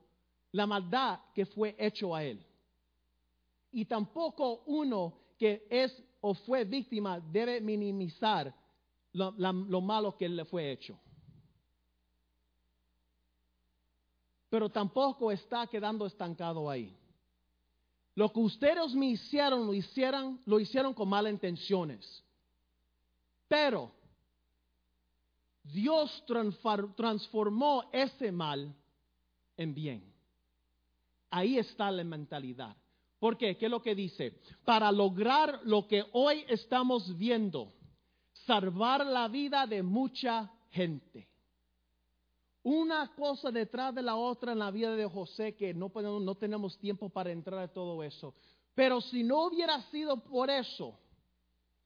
[0.52, 2.44] la maldad que fue hecho a él.
[3.72, 8.54] Y tampoco uno que es o fue víctima debe minimizar
[9.12, 10.98] lo, malo que le fue hecho.
[14.48, 16.96] Pero tampoco está quedando estancado ahí.
[18.16, 22.22] Lo que ustedes me hicieron, lo hicieron, lo hicieron con malas intenciones.
[23.48, 23.90] Pero
[25.62, 26.24] Dios
[26.96, 28.74] transformó ese mal
[29.56, 30.10] en bien.
[31.30, 32.76] Ahí está la mentalidad.
[33.18, 33.56] ¿Por qué?
[33.56, 34.40] ¿Qué es lo que dice?
[34.64, 37.72] Para lograr lo que hoy estamos viendo,
[38.46, 41.28] salvar la vida de mucha gente.
[42.62, 46.34] Una cosa detrás de la otra en la vida de José que no, podemos, no
[46.34, 48.34] tenemos tiempo para entrar en todo eso.
[48.74, 50.98] Pero si no hubiera sido por eso,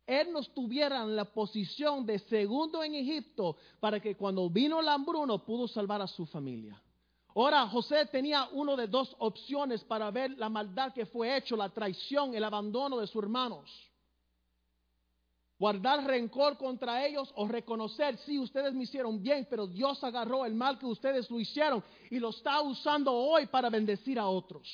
[0.06, 4.88] él no estuviera en la posición de segundo en Egipto para que cuando vino el
[4.88, 6.80] hambruno pudo salvar a su familia.
[7.34, 11.68] Ahora José tenía una de dos opciones para ver la maldad que fue hecho, la
[11.68, 13.68] traición, el abandono de sus hermanos.
[15.58, 20.54] Guardar rencor contra ellos o reconocer, sí, ustedes me hicieron bien, pero Dios agarró el
[20.54, 24.68] mal que ustedes lo hicieron y lo está usando hoy para bendecir a otros.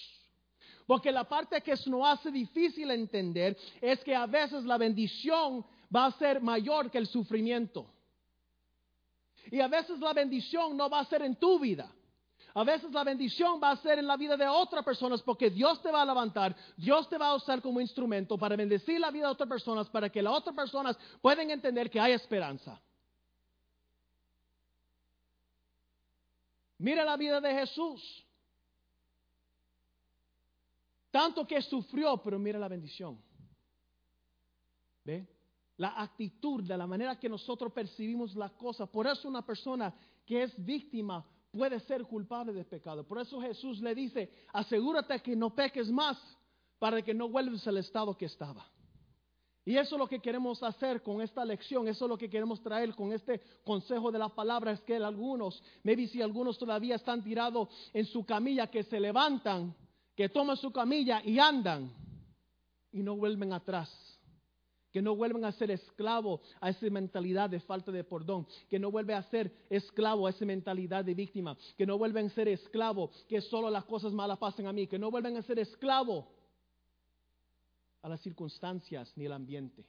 [0.86, 6.06] Porque la parte que nos hace difícil entender es que a veces la bendición va
[6.06, 7.86] a ser mayor que el sufrimiento.
[9.50, 11.90] Y a veces la bendición no va a ser en tu vida.
[12.54, 15.80] A veces la bendición va a ser en la vida de otras personas porque Dios
[15.82, 19.26] te va a levantar, Dios te va a usar como instrumento para bendecir la vida
[19.26, 22.80] de otras personas, para que las otras personas puedan entender que hay esperanza.
[26.78, 28.26] Mira la vida de Jesús.
[31.10, 33.20] Tanto que sufrió, pero mira la bendición.
[35.04, 35.28] ¿Ve?
[35.76, 38.88] La actitud, de la manera que nosotros percibimos las cosas.
[38.88, 39.92] Por eso una persona
[40.24, 43.06] que es víctima puede ser culpable de pecado.
[43.06, 46.18] Por eso Jesús le dice, asegúrate que no peques más
[46.78, 48.66] para que no vuelvas al estado que estaba.
[49.64, 52.62] Y eso es lo que queremos hacer con esta lección, eso es lo que queremos
[52.62, 57.22] traer con este consejo de la palabra, es que algunos, maybe si algunos todavía están
[57.22, 59.74] tirados en su camilla, que se levantan
[60.20, 61.90] que toman su camilla y andan
[62.92, 63.88] y no vuelven atrás.
[64.92, 68.46] Que no vuelven a ser esclavo a esa mentalidad de falta de perdón.
[68.68, 71.56] Que no vuelven a ser esclavo a esa mentalidad de víctima.
[71.76, 74.86] Que no vuelven a ser esclavo que solo las cosas malas pasen a mí.
[74.86, 76.26] Que no vuelven a ser esclavo
[78.02, 79.84] a las circunstancias ni el ambiente.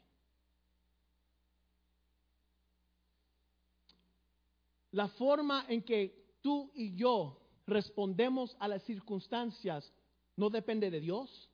[4.91, 9.91] La forma en que tú y yo respondemos a las circunstancias
[10.35, 11.49] no depende de Dios,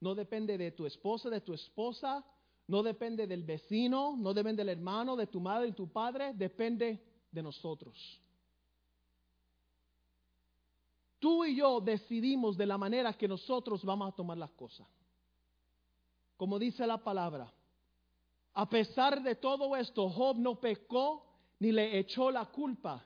[0.00, 2.24] no depende de tu esposa, de tu esposa,
[2.68, 7.00] no depende del vecino, no depende del hermano, de tu madre y tu padre, depende
[7.30, 8.20] de nosotros.
[11.18, 14.86] Tú y yo decidimos de la manera que nosotros vamos a tomar las cosas.
[16.36, 17.52] Como dice la palabra,
[18.52, 21.26] a pesar de todo esto, Job no pecó
[21.58, 23.04] ni le echó la culpa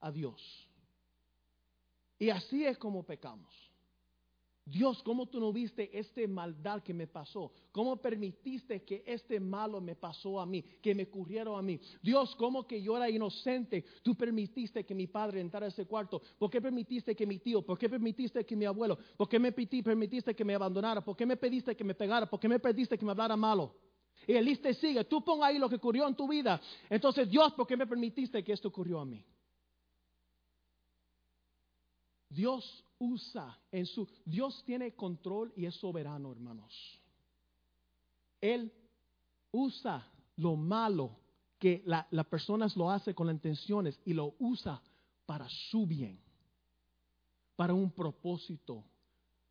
[0.00, 0.68] a Dios.
[2.18, 3.63] Y así es como pecamos.
[4.66, 7.52] Dios, ¿cómo tú no viste este maldad que me pasó?
[7.70, 11.78] ¿Cómo permitiste que este malo me pasó a mí, que me ocurriera a mí?
[12.02, 13.84] Dios, ¿cómo que yo era inocente?
[14.02, 16.22] Tú permitiste que mi padre entrara a ese cuarto.
[16.38, 17.60] ¿Por qué permitiste que mi tío?
[17.60, 18.96] ¿Por qué permitiste que mi abuelo?
[19.18, 21.04] ¿Por qué me permitiste que me abandonara?
[21.04, 22.24] ¿Por qué me pediste que me pegara?
[22.24, 23.76] ¿Por qué me pediste que me hablara malo?
[24.26, 25.04] Y el liste sigue.
[25.04, 26.58] Tú pon ahí lo que ocurrió en tu vida.
[26.88, 29.22] Entonces, Dios, ¿por qué me permitiste que esto ocurrió a mí?
[32.30, 34.08] Dios usa en su...
[34.24, 36.72] Dios tiene control y es soberano, hermanos.
[38.40, 38.72] Él
[39.52, 41.16] usa lo malo
[41.58, 44.82] que las la personas lo hace con las intenciones y lo usa
[45.26, 46.20] para su bien,
[47.56, 48.84] para un propósito,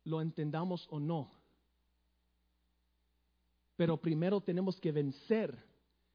[0.04, 1.30] lo entendamos o no.
[3.76, 5.56] Pero primero tenemos que vencer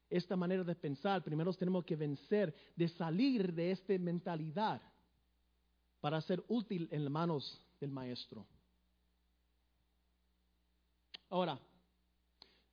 [0.08, 4.80] esta manera de pensar, primero tenemos que vencer de salir de esta mentalidad
[6.00, 8.46] para ser útil en las manos del maestro.
[11.28, 11.60] Ahora,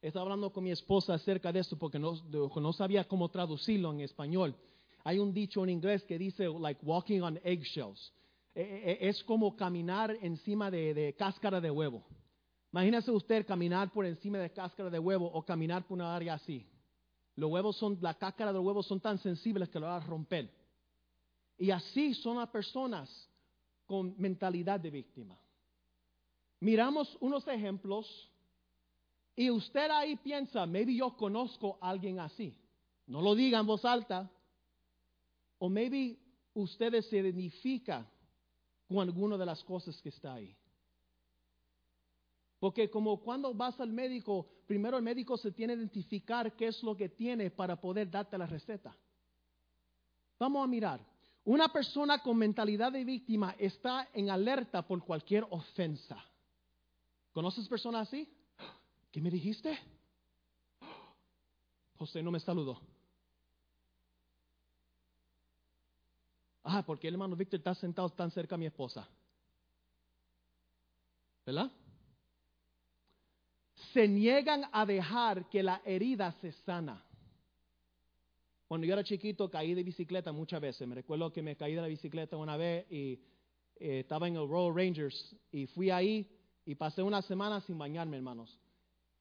[0.02, 4.56] estaba hablando con mi esposa acerca de esto porque no, sabía cómo traducirlo en español.
[5.04, 8.13] Hay un dicho en inglés que dice, like walking on eggshells.
[8.54, 12.04] E, e, e, es como caminar encima de, cáscara de huevo.
[12.72, 16.66] Imagínese usted caminar por encima de cáscara de huevo o caminar por una área así.
[17.36, 20.00] Los huevos son, la cáscara de los huevos son tan sensibles que lo va a
[20.00, 20.52] romper.
[21.58, 23.30] Y así son las personas
[23.86, 25.38] con mentalidad de víctima.
[26.60, 28.30] Miramos unos ejemplos
[29.36, 32.58] y usted ahí piensa, maybe yo conozco a alguien así.
[33.06, 34.30] No lo diga en voz alta.
[35.60, 36.18] O maybe
[36.54, 38.06] usted se identifica
[38.88, 40.56] con alguna de las cosas que está ahí.
[42.60, 46.82] Porque como cuando vas al médico, primero el médico se tiene que identificar qué es
[46.82, 48.96] lo que tiene para poder darte la receta.
[50.40, 51.17] Vamos a mirar.
[51.48, 56.21] Una persona con mentalidad de víctima está en alerta por cualquier ofensa.
[57.31, 58.29] ¿Conoces personas así?
[59.10, 59.79] ¿Qué me dijiste?
[61.98, 62.81] José no me saludó.
[66.65, 69.08] Ah, porque el hermano Víctor está sentado tan cerca a mi esposa.
[71.45, 71.71] ¿Verdad?
[73.93, 77.07] Se niegan a dejar que la herida se sana.
[78.68, 80.88] Cuando yo era chiquito caí de bicicleta muchas veces.
[80.88, 83.13] Me recuerdo que me caí de la bicicleta una vez y
[83.80, 86.30] eh, estaba en el Royal Rangers y fui ahí
[86.65, 88.60] y pasé una semana sin bañarme, hermanos.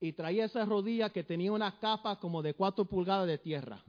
[0.00, 3.82] Y traía esa rodilla que tenía una capa como de cuatro pulgadas de tierra.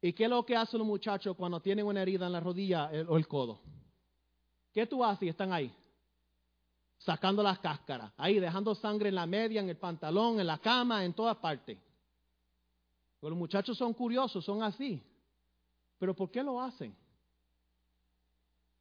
[0.00, 2.90] ¿Y qué es lo que hacen los muchachos cuando tienen una herida en la rodilla
[3.08, 3.60] o el codo?
[4.72, 5.30] ¿Qué tú haces?
[5.30, 5.74] Están ahí.
[6.98, 8.12] Sacando las cáscaras.
[8.16, 11.76] Ahí, dejando sangre en la media, en el pantalón, en la cama, en todas partes.
[13.20, 15.02] Los muchachos son curiosos, son así.
[15.98, 16.96] Pero ¿por qué lo hacen?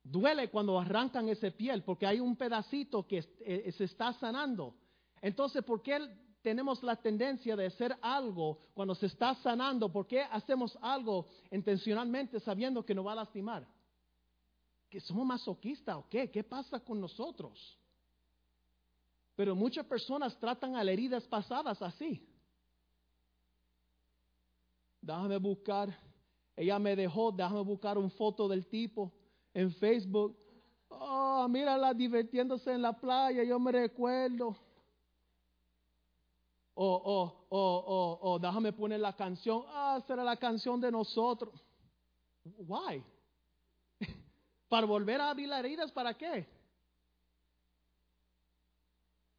[0.03, 4.75] Duele cuando arrancan ese piel porque hay un pedacito que eh, se está sanando.
[5.21, 5.99] Entonces, ¿por qué
[6.41, 9.91] tenemos la tendencia de hacer algo cuando se está sanando?
[9.91, 13.67] ¿Por qué hacemos algo intencionalmente sabiendo que nos va a lastimar?
[14.89, 16.31] ¿Que somos masoquistas o qué?
[16.31, 17.77] ¿Qué pasa con nosotros?
[19.35, 22.25] Pero muchas personas tratan a las heridas pasadas así.
[25.07, 25.97] Déjame buscar.
[26.53, 29.13] Ella me dejó, déjame buscar una foto del tipo
[29.53, 30.37] en Facebook.
[30.89, 34.57] Oh, mírala divirtiéndose en la playa, yo me recuerdo.
[36.73, 39.63] O, o, o, o, déjame poner la canción.
[39.69, 41.53] Ah, será la canción de nosotros.
[42.43, 43.01] Why?
[44.67, 45.89] ¿Para volver a abrir las heridas?
[45.89, 46.45] ¿Para qué?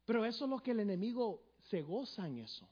[0.05, 2.67] Pero eso es lo que el enemigo se goza en eso.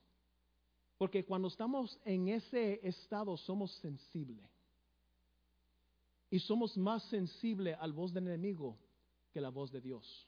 [0.98, 4.46] Porque cuando estamos en ese estado somos sensibles.
[6.30, 8.78] Y somos más sensibles al voz del enemigo
[9.32, 10.28] que la voz de Dios.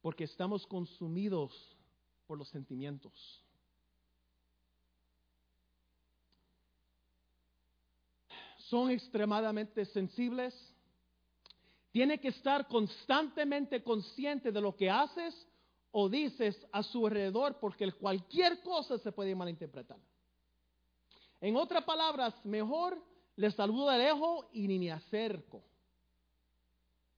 [0.00, 1.52] Porque estamos consumidos
[2.26, 3.42] por los sentimientos.
[8.56, 10.54] Son extremadamente sensibles.
[11.90, 15.46] Tiene que estar constantemente consciente de lo que haces
[15.92, 19.98] o dices a su alrededor porque cualquier cosa se puede malinterpretar.
[21.40, 22.98] En otras palabras, mejor
[23.36, 25.62] le saludo de lejos y ni me acerco.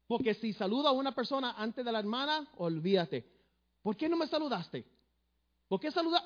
[0.07, 3.25] Porque si saludo a una persona antes de la hermana, olvídate.
[3.83, 4.85] ¿Por qué no me saludaste?
[5.69, 6.23] ¿Por qué saluda?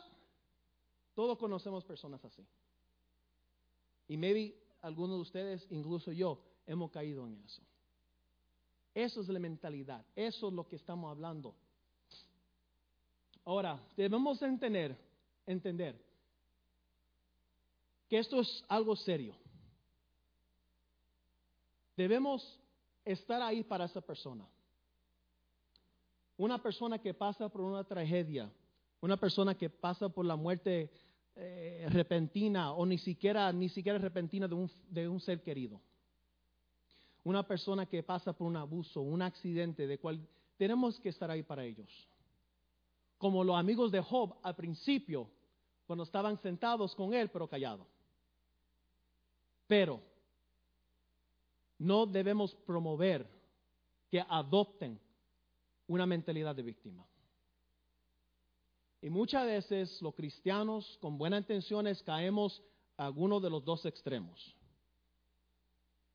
[1.14, 2.46] Todos conocemos personas así.
[4.08, 7.62] Y maybe algunos de ustedes, incluso yo, hemos caído en eso.
[8.94, 10.04] Eso es la mentalidad.
[10.16, 11.54] Eso es lo que estamos hablando.
[13.48, 14.94] Ahora, debemos entender,
[15.46, 15.98] entender
[18.06, 19.34] que esto es algo serio.
[21.96, 22.60] Debemos
[23.06, 24.46] estar ahí para esa persona.
[26.36, 28.52] Una persona que pasa por una tragedia,
[29.00, 30.90] una persona que pasa por la muerte
[31.34, 35.80] eh, repentina o ni siquiera, ni siquiera repentina de un, de un ser querido.
[37.24, 40.20] Una persona que pasa por un abuso, un accidente, de cual
[40.58, 41.88] tenemos que estar ahí para ellos
[43.18, 45.28] como los amigos de Job al principio,
[45.86, 47.86] cuando estaban sentados con él, pero callados.
[49.66, 50.00] Pero
[51.78, 53.28] no debemos promover
[54.10, 54.98] que adopten
[55.86, 57.04] una mentalidad de víctima.
[59.00, 62.62] Y muchas veces los cristianos con buenas intenciones caemos
[62.96, 64.56] a alguno de los dos extremos.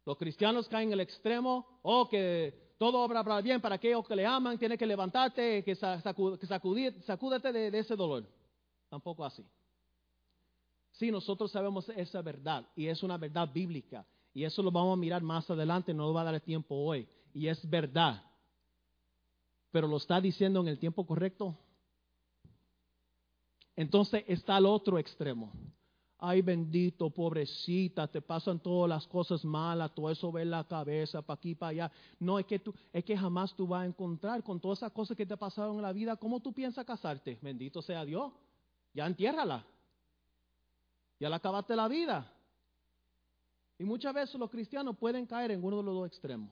[0.06, 4.15] Los cristianos caen en el extremo, oh, que todo obra para bien para aquellos que
[4.15, 8.26] le aman, tiene que levantarte, que, sacúdete de, ese dolor.
[8.89, 9.45] Tampoco así.
[10.91, 14.99] Sí, nosotros sabemos esa verdad y es una verdad bíblica y eso lo vamos a
[14.99, 18.24] mirar más adelante, no va a dar tiempo hoy y es verdad.
[19.71, 21.57] Pero lo está diciendo en el tiempo correcto.
[23.76, 25.51] Entonces está al otro extremo
[26.26, 31.36] ay bendito, pobrecita, te pasan todas las cosas malas, todo eso ve la cabeza, para
[31.36, 31.91] aquí, para allá.
[32.17, 35.17] No, es que, tú, es que jamás tú vas a encontrar con todas esas cosas
[35.17, 37.38] que te pasaron en la vida, ¿cómo tú piensas casarte?
[37.41, 38.32] Bendito sea Dios,
[38.93, 39.65] ya entiérrala,
[41.19, 42.32] ya la acabaste la vida.
[43.78, 46.49] Y muchas veces los cristianos pueden caer en uno de los dos extremos.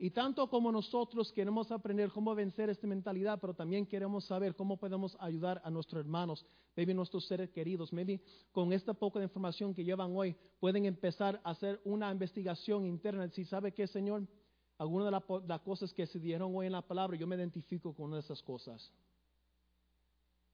[0.00, 4.76] Y tanto como nosotros queremos aprender cómo vencer esta mentalidad, pero también queremos saber cómo
[4.76, 6.46] podemos ayudar a nuestros hermanos,
[6.76, 8.20] maybe nuestros seres queridos, maybe
[8.52, 13.28] con esta poca de información que llevan hoy, pueden empezar a hacer una investigación interna.
[13.30, 14.22] Si sabe que, Señor,
[14.78, 18.06] algunas de las cosas que se dieron hoy en la palabra, yo me identifico con
[18.06, 18.92] una de esas cosas.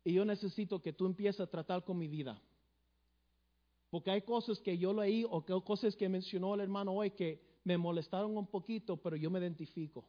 [0.05, 2.41] Y yo necesito que tú empieces a tratar con mi vida.
[3.91, 7.79] Porque hay cosas que yo leí o cosas que mencionó el hermano hoy que me
[7.79, 10.05] molestaron un poquito, pero yo me identifico.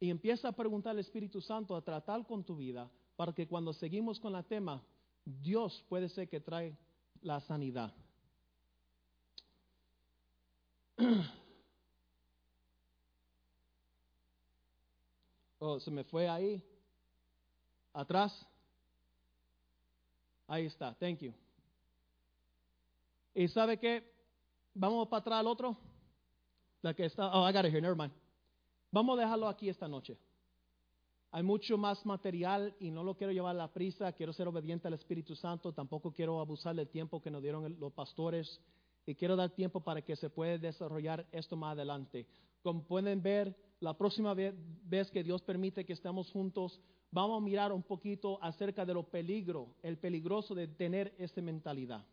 [0.00, 3.72] y empieza a preguntar al Espíritu Santo a tratar con tu vida para que cuando
[3.72, 4.80] seguimos con la tema,
[5.24, 6.76] Dios puede ser que trae
[7.20, 7.92] la sanidad.
[15.60, 16.62] Oh, se me fue ahí.
[17.92, 18.46] Atrás.
[20.46, 20.94] Ahí está.
[20.94, 21.34] Thank you.
[23.34, 24.17] ¿Y sabe qué?
[24.74, 25.76] Vamos para atrás al otro.
[26.82, 27.32] La que está.
[27.32, 27.80] Oh, I got it here.
[27.80, 28.12] Never mind.
[28.90, 30.16] Vamos a dejarlo aquí esta noche.
[31.30, 34.12] Hay mucho más material y no lo quiero llevar a la prisa.
[34.12, 35.72] Quiero ser obediente al Espíritu Santo.
[35.72, 38.60] Tampoco quiero abusar del tiempo que nos dieron los pastores.
[39.04, 42.26] Y quiero dar tiempo para que se pueda desarrollar esto más adelante.
[42.62, 47.72] Como pueden ver, la próxima vez que Dios permite que estemos juntos, vamos a mirar
[47.72, 52.04] un poquito acerca de lo peligro, el peligroso de tener esta mentalidad.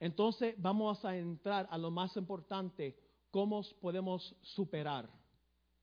[0.00, 2.98] Entonces vamos a entrar a lo más importante,
[3.30, 5.08] cómo podemos superar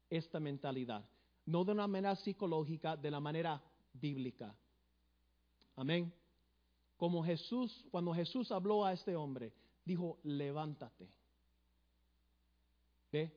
[0.09, 1.07] esta mentalidad.
[1.45, 3.61] No de una manera psicológica, de la manera
[3.93, 4.53] bíblica.
[5.75, 6.11] Amén.
[6.97, 9.53] Como Jesús, cuando Jesús habló a este hombre,
[9.85, 11.07] dijo, levántate.
[13.11, 13.31] ¿Ve?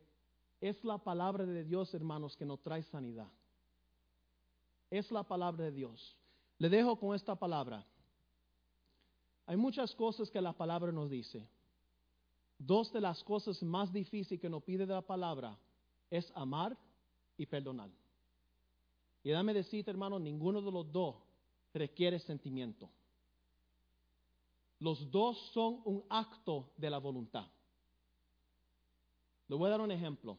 [0.63, 3.29] Es la palabra de Dios, hermanos, que nos trae sanidad.
[4.91, 6.17] Es la palabra de Dios.
[6.59, 7.87] Le dejo con esta palabra.
[9.47, 11.47] Hay muchas cosas que la palabra nos dice.
[12.59, 15.59] Dos de las cosas más difíciles que nos pide de la palabra
[16.11, 16.77] es amar
[17.37, 17.91] y perdonar.
[19.23, 21.17] Y dame decirte, hermano, ninguno de los dos
[21.73, 22.89] requiere sentimiento.
[24.79, 27.47] Los dos son un acto de la voluntad.
[29.47, 30.39] Le voy a dar un ejemplo.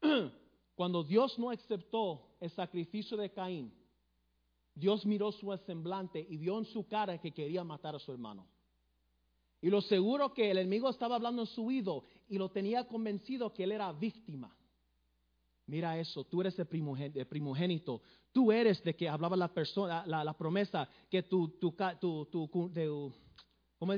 [0.74, 3.72] Cuando Dios no aceptó el sacrificio de Caín,
[4.78, 8.46] Dios miró su semblante y vio en su cara que quería matar a su hermano.
[9.60, 13.52] Y lo seguro que el enemigo estaba hablando en su oído y lo tenía convencido
[13.52, 14.54] que él era víctima.
[15.66, 18.02] Mira eso, tú eres el primogénito,
[18.32, 23.12] tú eres de que hablaba la persona, la, promesa que tu, tu, tu, tu,
[23.78, 23.92] ¿cómo?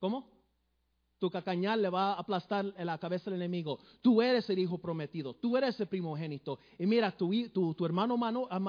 [0.00, 0.33] ¿Cómo?
[1.18, 3.78] Tu cacañal le va a aplastar en la cabeza del enemigo.
[4.02, 6.58] Tú eres el hijo prometido, tú eres el primogénito.
[6.78, 8.18] Y mira, tu, tu, hermano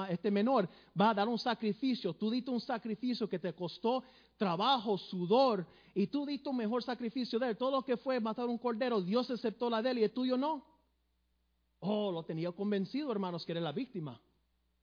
[0.08, 0.68] este menor
[0.98, 2.14] va a dar un sacrificio.
[2.14, 4.04] Tú diste un sacrificio que te costó
[4.36, 7.56] trabajo, sudor, y tú diste un mejor sacrificio de él.
[7.56, 10.36] Todo lo que fue matar un cordero, Dios aceptó la de él y el tuyo
[10.36, 10.64] no.
[11.80, 14.20] Oh, lo tenía convencido, hermanos, que era la víctima.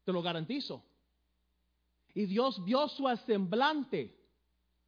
[0.03, 0.84] Te lo garantizo.
[2.14, 4.22] Y Dios vio su semblante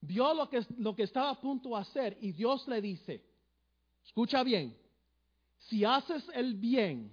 [0.01, 3.23] vio lo que, lo que estaba a punto de hacer y Dios le dice,
[4.03, 4.77] escucha bien,
[5.57, 7.11] si haces el bien,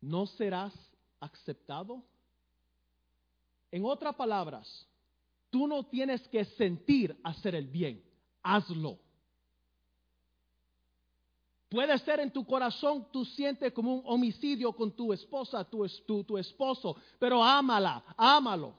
[0.00, 0.74] ¿no serás
[1.20, 2.02] aceptado?
[3.70, 4.86] En otras palabras,
[5.50, 8.02] tú no tienes que sentir hacer el bien,
[8.42, 8.98] hazlo.
[11.70, 16.22] Puede ser en tu corazón, tú sientes como un homicidio con tu esposa, tu, tu,
[16.22, 18.74] tu esposo, pero ámala, ámalo.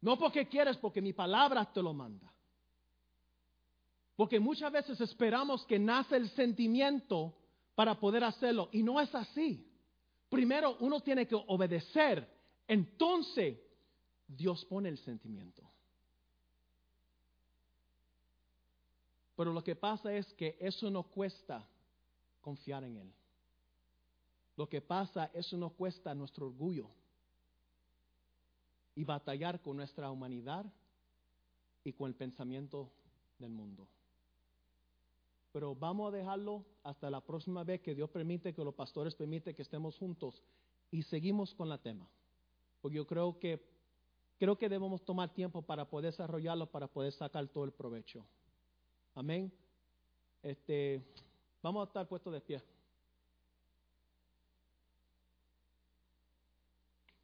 [0.00, 2.32] No porque quieres, porque mi palabra te lo manda.
[4.16, 7.34] Porque muchas veces esperamos que nace el sentimiento
[7.74, 9.64] para poder hacerlo y no es así.
[10.28, 12.28] Primero uno tiene que obedecer,
[12.66, 13.58] entonces
[14.26, 15.62] Dios pone el sentimiento.
[19.36, 21.64] Pero lo que pasa es que eso no cuesta
[22.40, 23.12] confiar en Él.
[24.56, 26.90] Lo que pasa, eso no cuesta nuestro orgullo
[28.98, 30.66] y batallar con nuestra humanidad
[31.84, 32.90] y con el pensamiento
[33.38, 33.86] del mundo.
[35.52, 39.54] Pero vamos a dejarlo hasta la próxima vez que Dios permite, que los pastores permiten
[39.54, 40.42] que estemos juntos
[40.90, 42.08] y seguimos con la tema.
[42.80, 43.64] Porque yo creo que
[44.36, 48.26] creo que debemos tomar tiempo para poder desarrollarlo, para poder sacar todo el provecho.
[49.14, 49.52] Amén.
[50.42, 51.00] Este,
[51.62, 52.60] vamos a estar puestos de pie.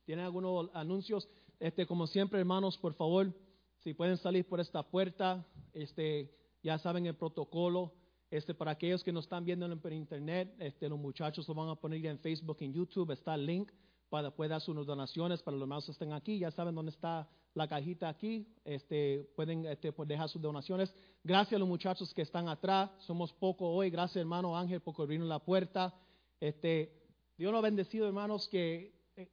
[0.04, 1.28] ¿Tienen algunos anuncios?
[1.64, 3.32] Este, como siempre, hermanos, por favor,
[3.78, 6.30] si pueden salir por esta puerta, este,
[6.62, 7.94] ya saben el protocolo.
[8.30, 11.74] Este, para aquellos que nos están viendo por internet, este, los muchachos lo van a
[11.74, 13.72] poner en Facebook, en YouTube, está el link
[14.10, 16.38] para poder dar sus donaciones para los hermanos que estén aquí.
[16.38, 18.46] Ya saben dónde está la cajita aquí.
[18.66, 20.94] Este, pueden este, pues, dejar sus donaciones.
[21.22, 22.90] Gracias a los muchachos que están atrás.
[22.98, 23.88] Somos poco hoy.
[23.88, 25.94] Gracias, hermano Ángel, por abrirnos la puerta.
[26.40, 26.92] Este,
[27.38, 29.30] Dios lo ha bendecido, hermanos, que, eh,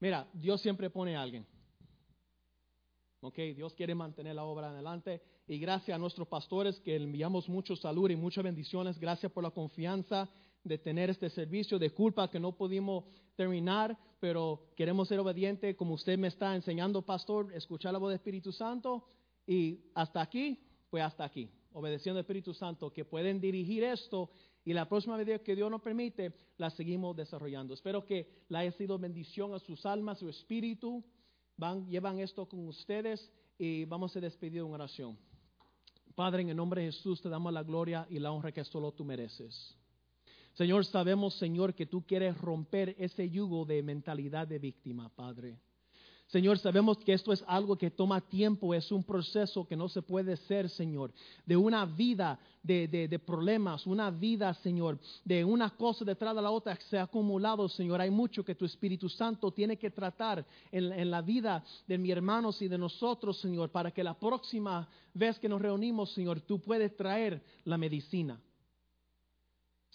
[0.00, 1.46] mira, Dios siempre pone a alguien.
[3.20, 5.22] Ok, Dios quiere mantener la obra adelante.
[5.46, 8.98] Y gracias a nuestros pastores que enviamos mucho salud y muchas bendiciones.
[8.98, 10.28] Gracias por la confianza
[10.62, 11.78] de tener este servicio.
[11.78, 13.04] De culpa que no pudimos
[13.34, 18.16] terminar, pero queremos ser obedientes como usted me está enseñando, pastor, escuchar la voz del
[18.16, 19.04] Espíritu Santo.
[19.46, 20.60] Y hasta aquí,
[20.90, 21.50] pues hasta aquí.
[21.72, 24.30] obedeciendo al Espíritu Santo, que pueden dirigir esto
[24.66, 27.72] y la próxima vez que Dios nos permite, la seguimos desarrollando.
[27.72, 31.04] Espero que la haya sido bendición a sus almas, su espíritu.
[31.56, 35.16] Van, llevan esto con ustedes y vamos a despedir en oración.
[36.14, 38.92] Padre, en el nombre de Jesús te damos la gloria y la honra que solo
[38.92, 39.76] tú mereces.
[40.54, 45.58] Señor, sabemos, Señor, que tú quieres romper ese yugo de mentalidad de víctima, Padre.
[46.26, 50.02] Señor, sabemos que esto es algo que toma tiempo, es un proceso que no se
[50.02, 51.12] puede ser, Señor,
[51.44, 56.74] de una vida de, problemas, una vida, Señor, de una cosa detrás de la otra
[56.74, 58.00] que se ha acumulado, Señor.
[58.00, 62.10] Hay mucho que tu Espíritu Santo tiene que tratar en, en la vida de mis
[62.10, 66.60] hermanos y de nosotros, Señor, para que la próxima vez que nos reunimos, Señor, tú
[66.60, 68.40] puedes traer la medicina.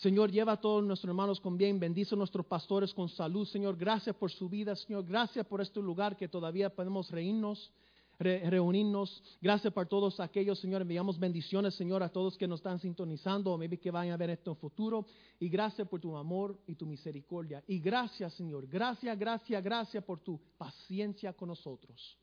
[0.02, 3.78] Señor, lleva a todos nuestros hermanos con bien, bendice a nuestros pastores con salud, Señor.
[3.78, 5.06] Gracias por su vida, Señor.
[5.06, 7.72] Gracias por este lugar que todavía podemos reírnos,
[8.18, 9.22] reunirnos.
[9.40, 10.82] Gracias por todos aquellos, Señor.
[10.82, 14.32] Enviamos bendiciones, Señor, a todos que nos están sintonizando o maybe que vayan a ver
[14.32, 15.06] esto en futuro.
[15.40, 17.64] Y gracias por tu amor y tu misericordia.
[17.68, 18.66] Y gracias, Señor.
[18.66, 22.18] Gracias, gracias, gracias por tu paciencia con nosotros.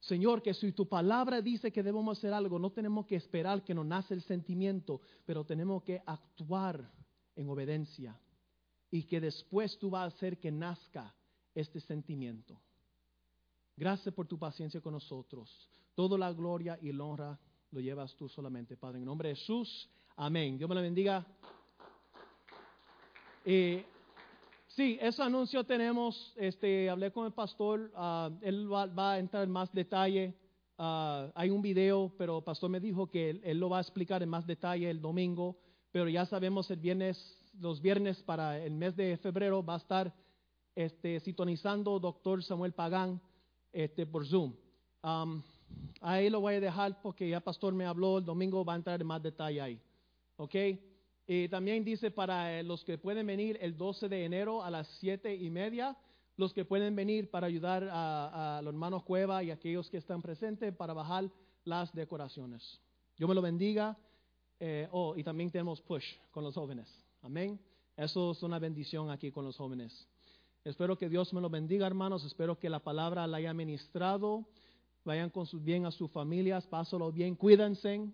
[0.00, 3.74] Señor, que si tu palabra dice que debemos hacer algo, no tenemos que esperar que
[3.74, 6.90] nos nace el sentimiento, pero tenemos que actuar
[7.34, 8.18] en obediencia
[8.90, 11.14] y que después tú vas a hacer que nazca
[11.54, 12.60] este sentimiento.
[13.76, 15.68] Gracias por tu paciencia con nosotros.
[15.94, 17.38] Toda la gloria y la honra
[17.70, 18.98] lo llevas tú solamente, Padre.
[18.98, 20.56] En nombre de Jesús, amén.
[20.58, 21.26] Dios me la bendiga.
[23.44, 23.84] Eh,
[24.78, 29.50] Sí, ese anuncio tenemos, este, hablé con el pastor, ah, él va, a entrar en
[29.50, 30.32] más detalle.
[30.78, 34.22] Ah, hay un video, pero el pastor me dijo que él, lo va a explicar
[34.22, 35.58] en más detalle el domingo,
[35.90, 40.14] pero ya sabemos el viernes, los viernes para el mes de febrero va a estar
[40.76, 43.20] este, sintonizando doctor Samuel Pagán
[43.72, 44.54] este, por Zoom.
[46.00, 49.00] ahí lo voy a dejar porque ya pastor me habló, el domingo va a entrar
[49.00, 49.80] en más detalle ahí.
[50.36, 50.54] ¿Ok?
[51.30, 54.88] Y también dice para eh, los que pueden venir el 12 de enero a las
[54.98, 55.94] siete y media,
[56.38, 60.74] los que pueden venir para ayudar a, los hermanos Cueva y aquellos que están presentes
[60.74, 61.30] para bajar
[61.64, 62.80] las decoraciones.
[63.18, 63.98] Yo me lo bendiga.
[64.58, 66.88] Eh, oh, y también tenemos push con los jóvenes.
[67.20, 67.60] Amén.
[67.94, 70.08] Eso es una bendición aquí con los jóvenes.
[70.64, 72.24] Espero que Dios me lo bendiga, hermanos.
[72.24, 74.46] Espero que la palabra la haya ministrado.
[75.04, 78.08] Vayan con sus bien a sus familias, pásenlo bien, cuídense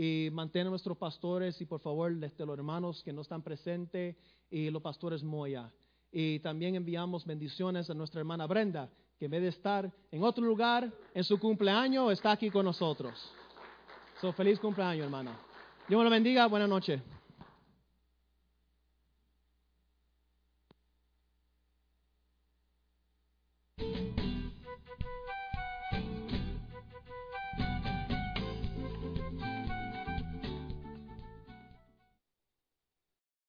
[0.00, 4.14] y mantengan a nuestros pastores y por favor desde los hermanos que no están presentes
[4.48, 5.72] y los pastores Moya.
[6.12, 8.88] Y también enviamos bendiciones a nuestra hermana Brenda,
[9.18, 13.12] que en vez de estar en otro lugar en su cumpleaños, está aquí con nosotros.
[14.20, 15.36] So, feliz cumpleaños, hermana.
[15.88, 16.46] Dios me bendiga.
[16.46, 17.02] Buenas noches.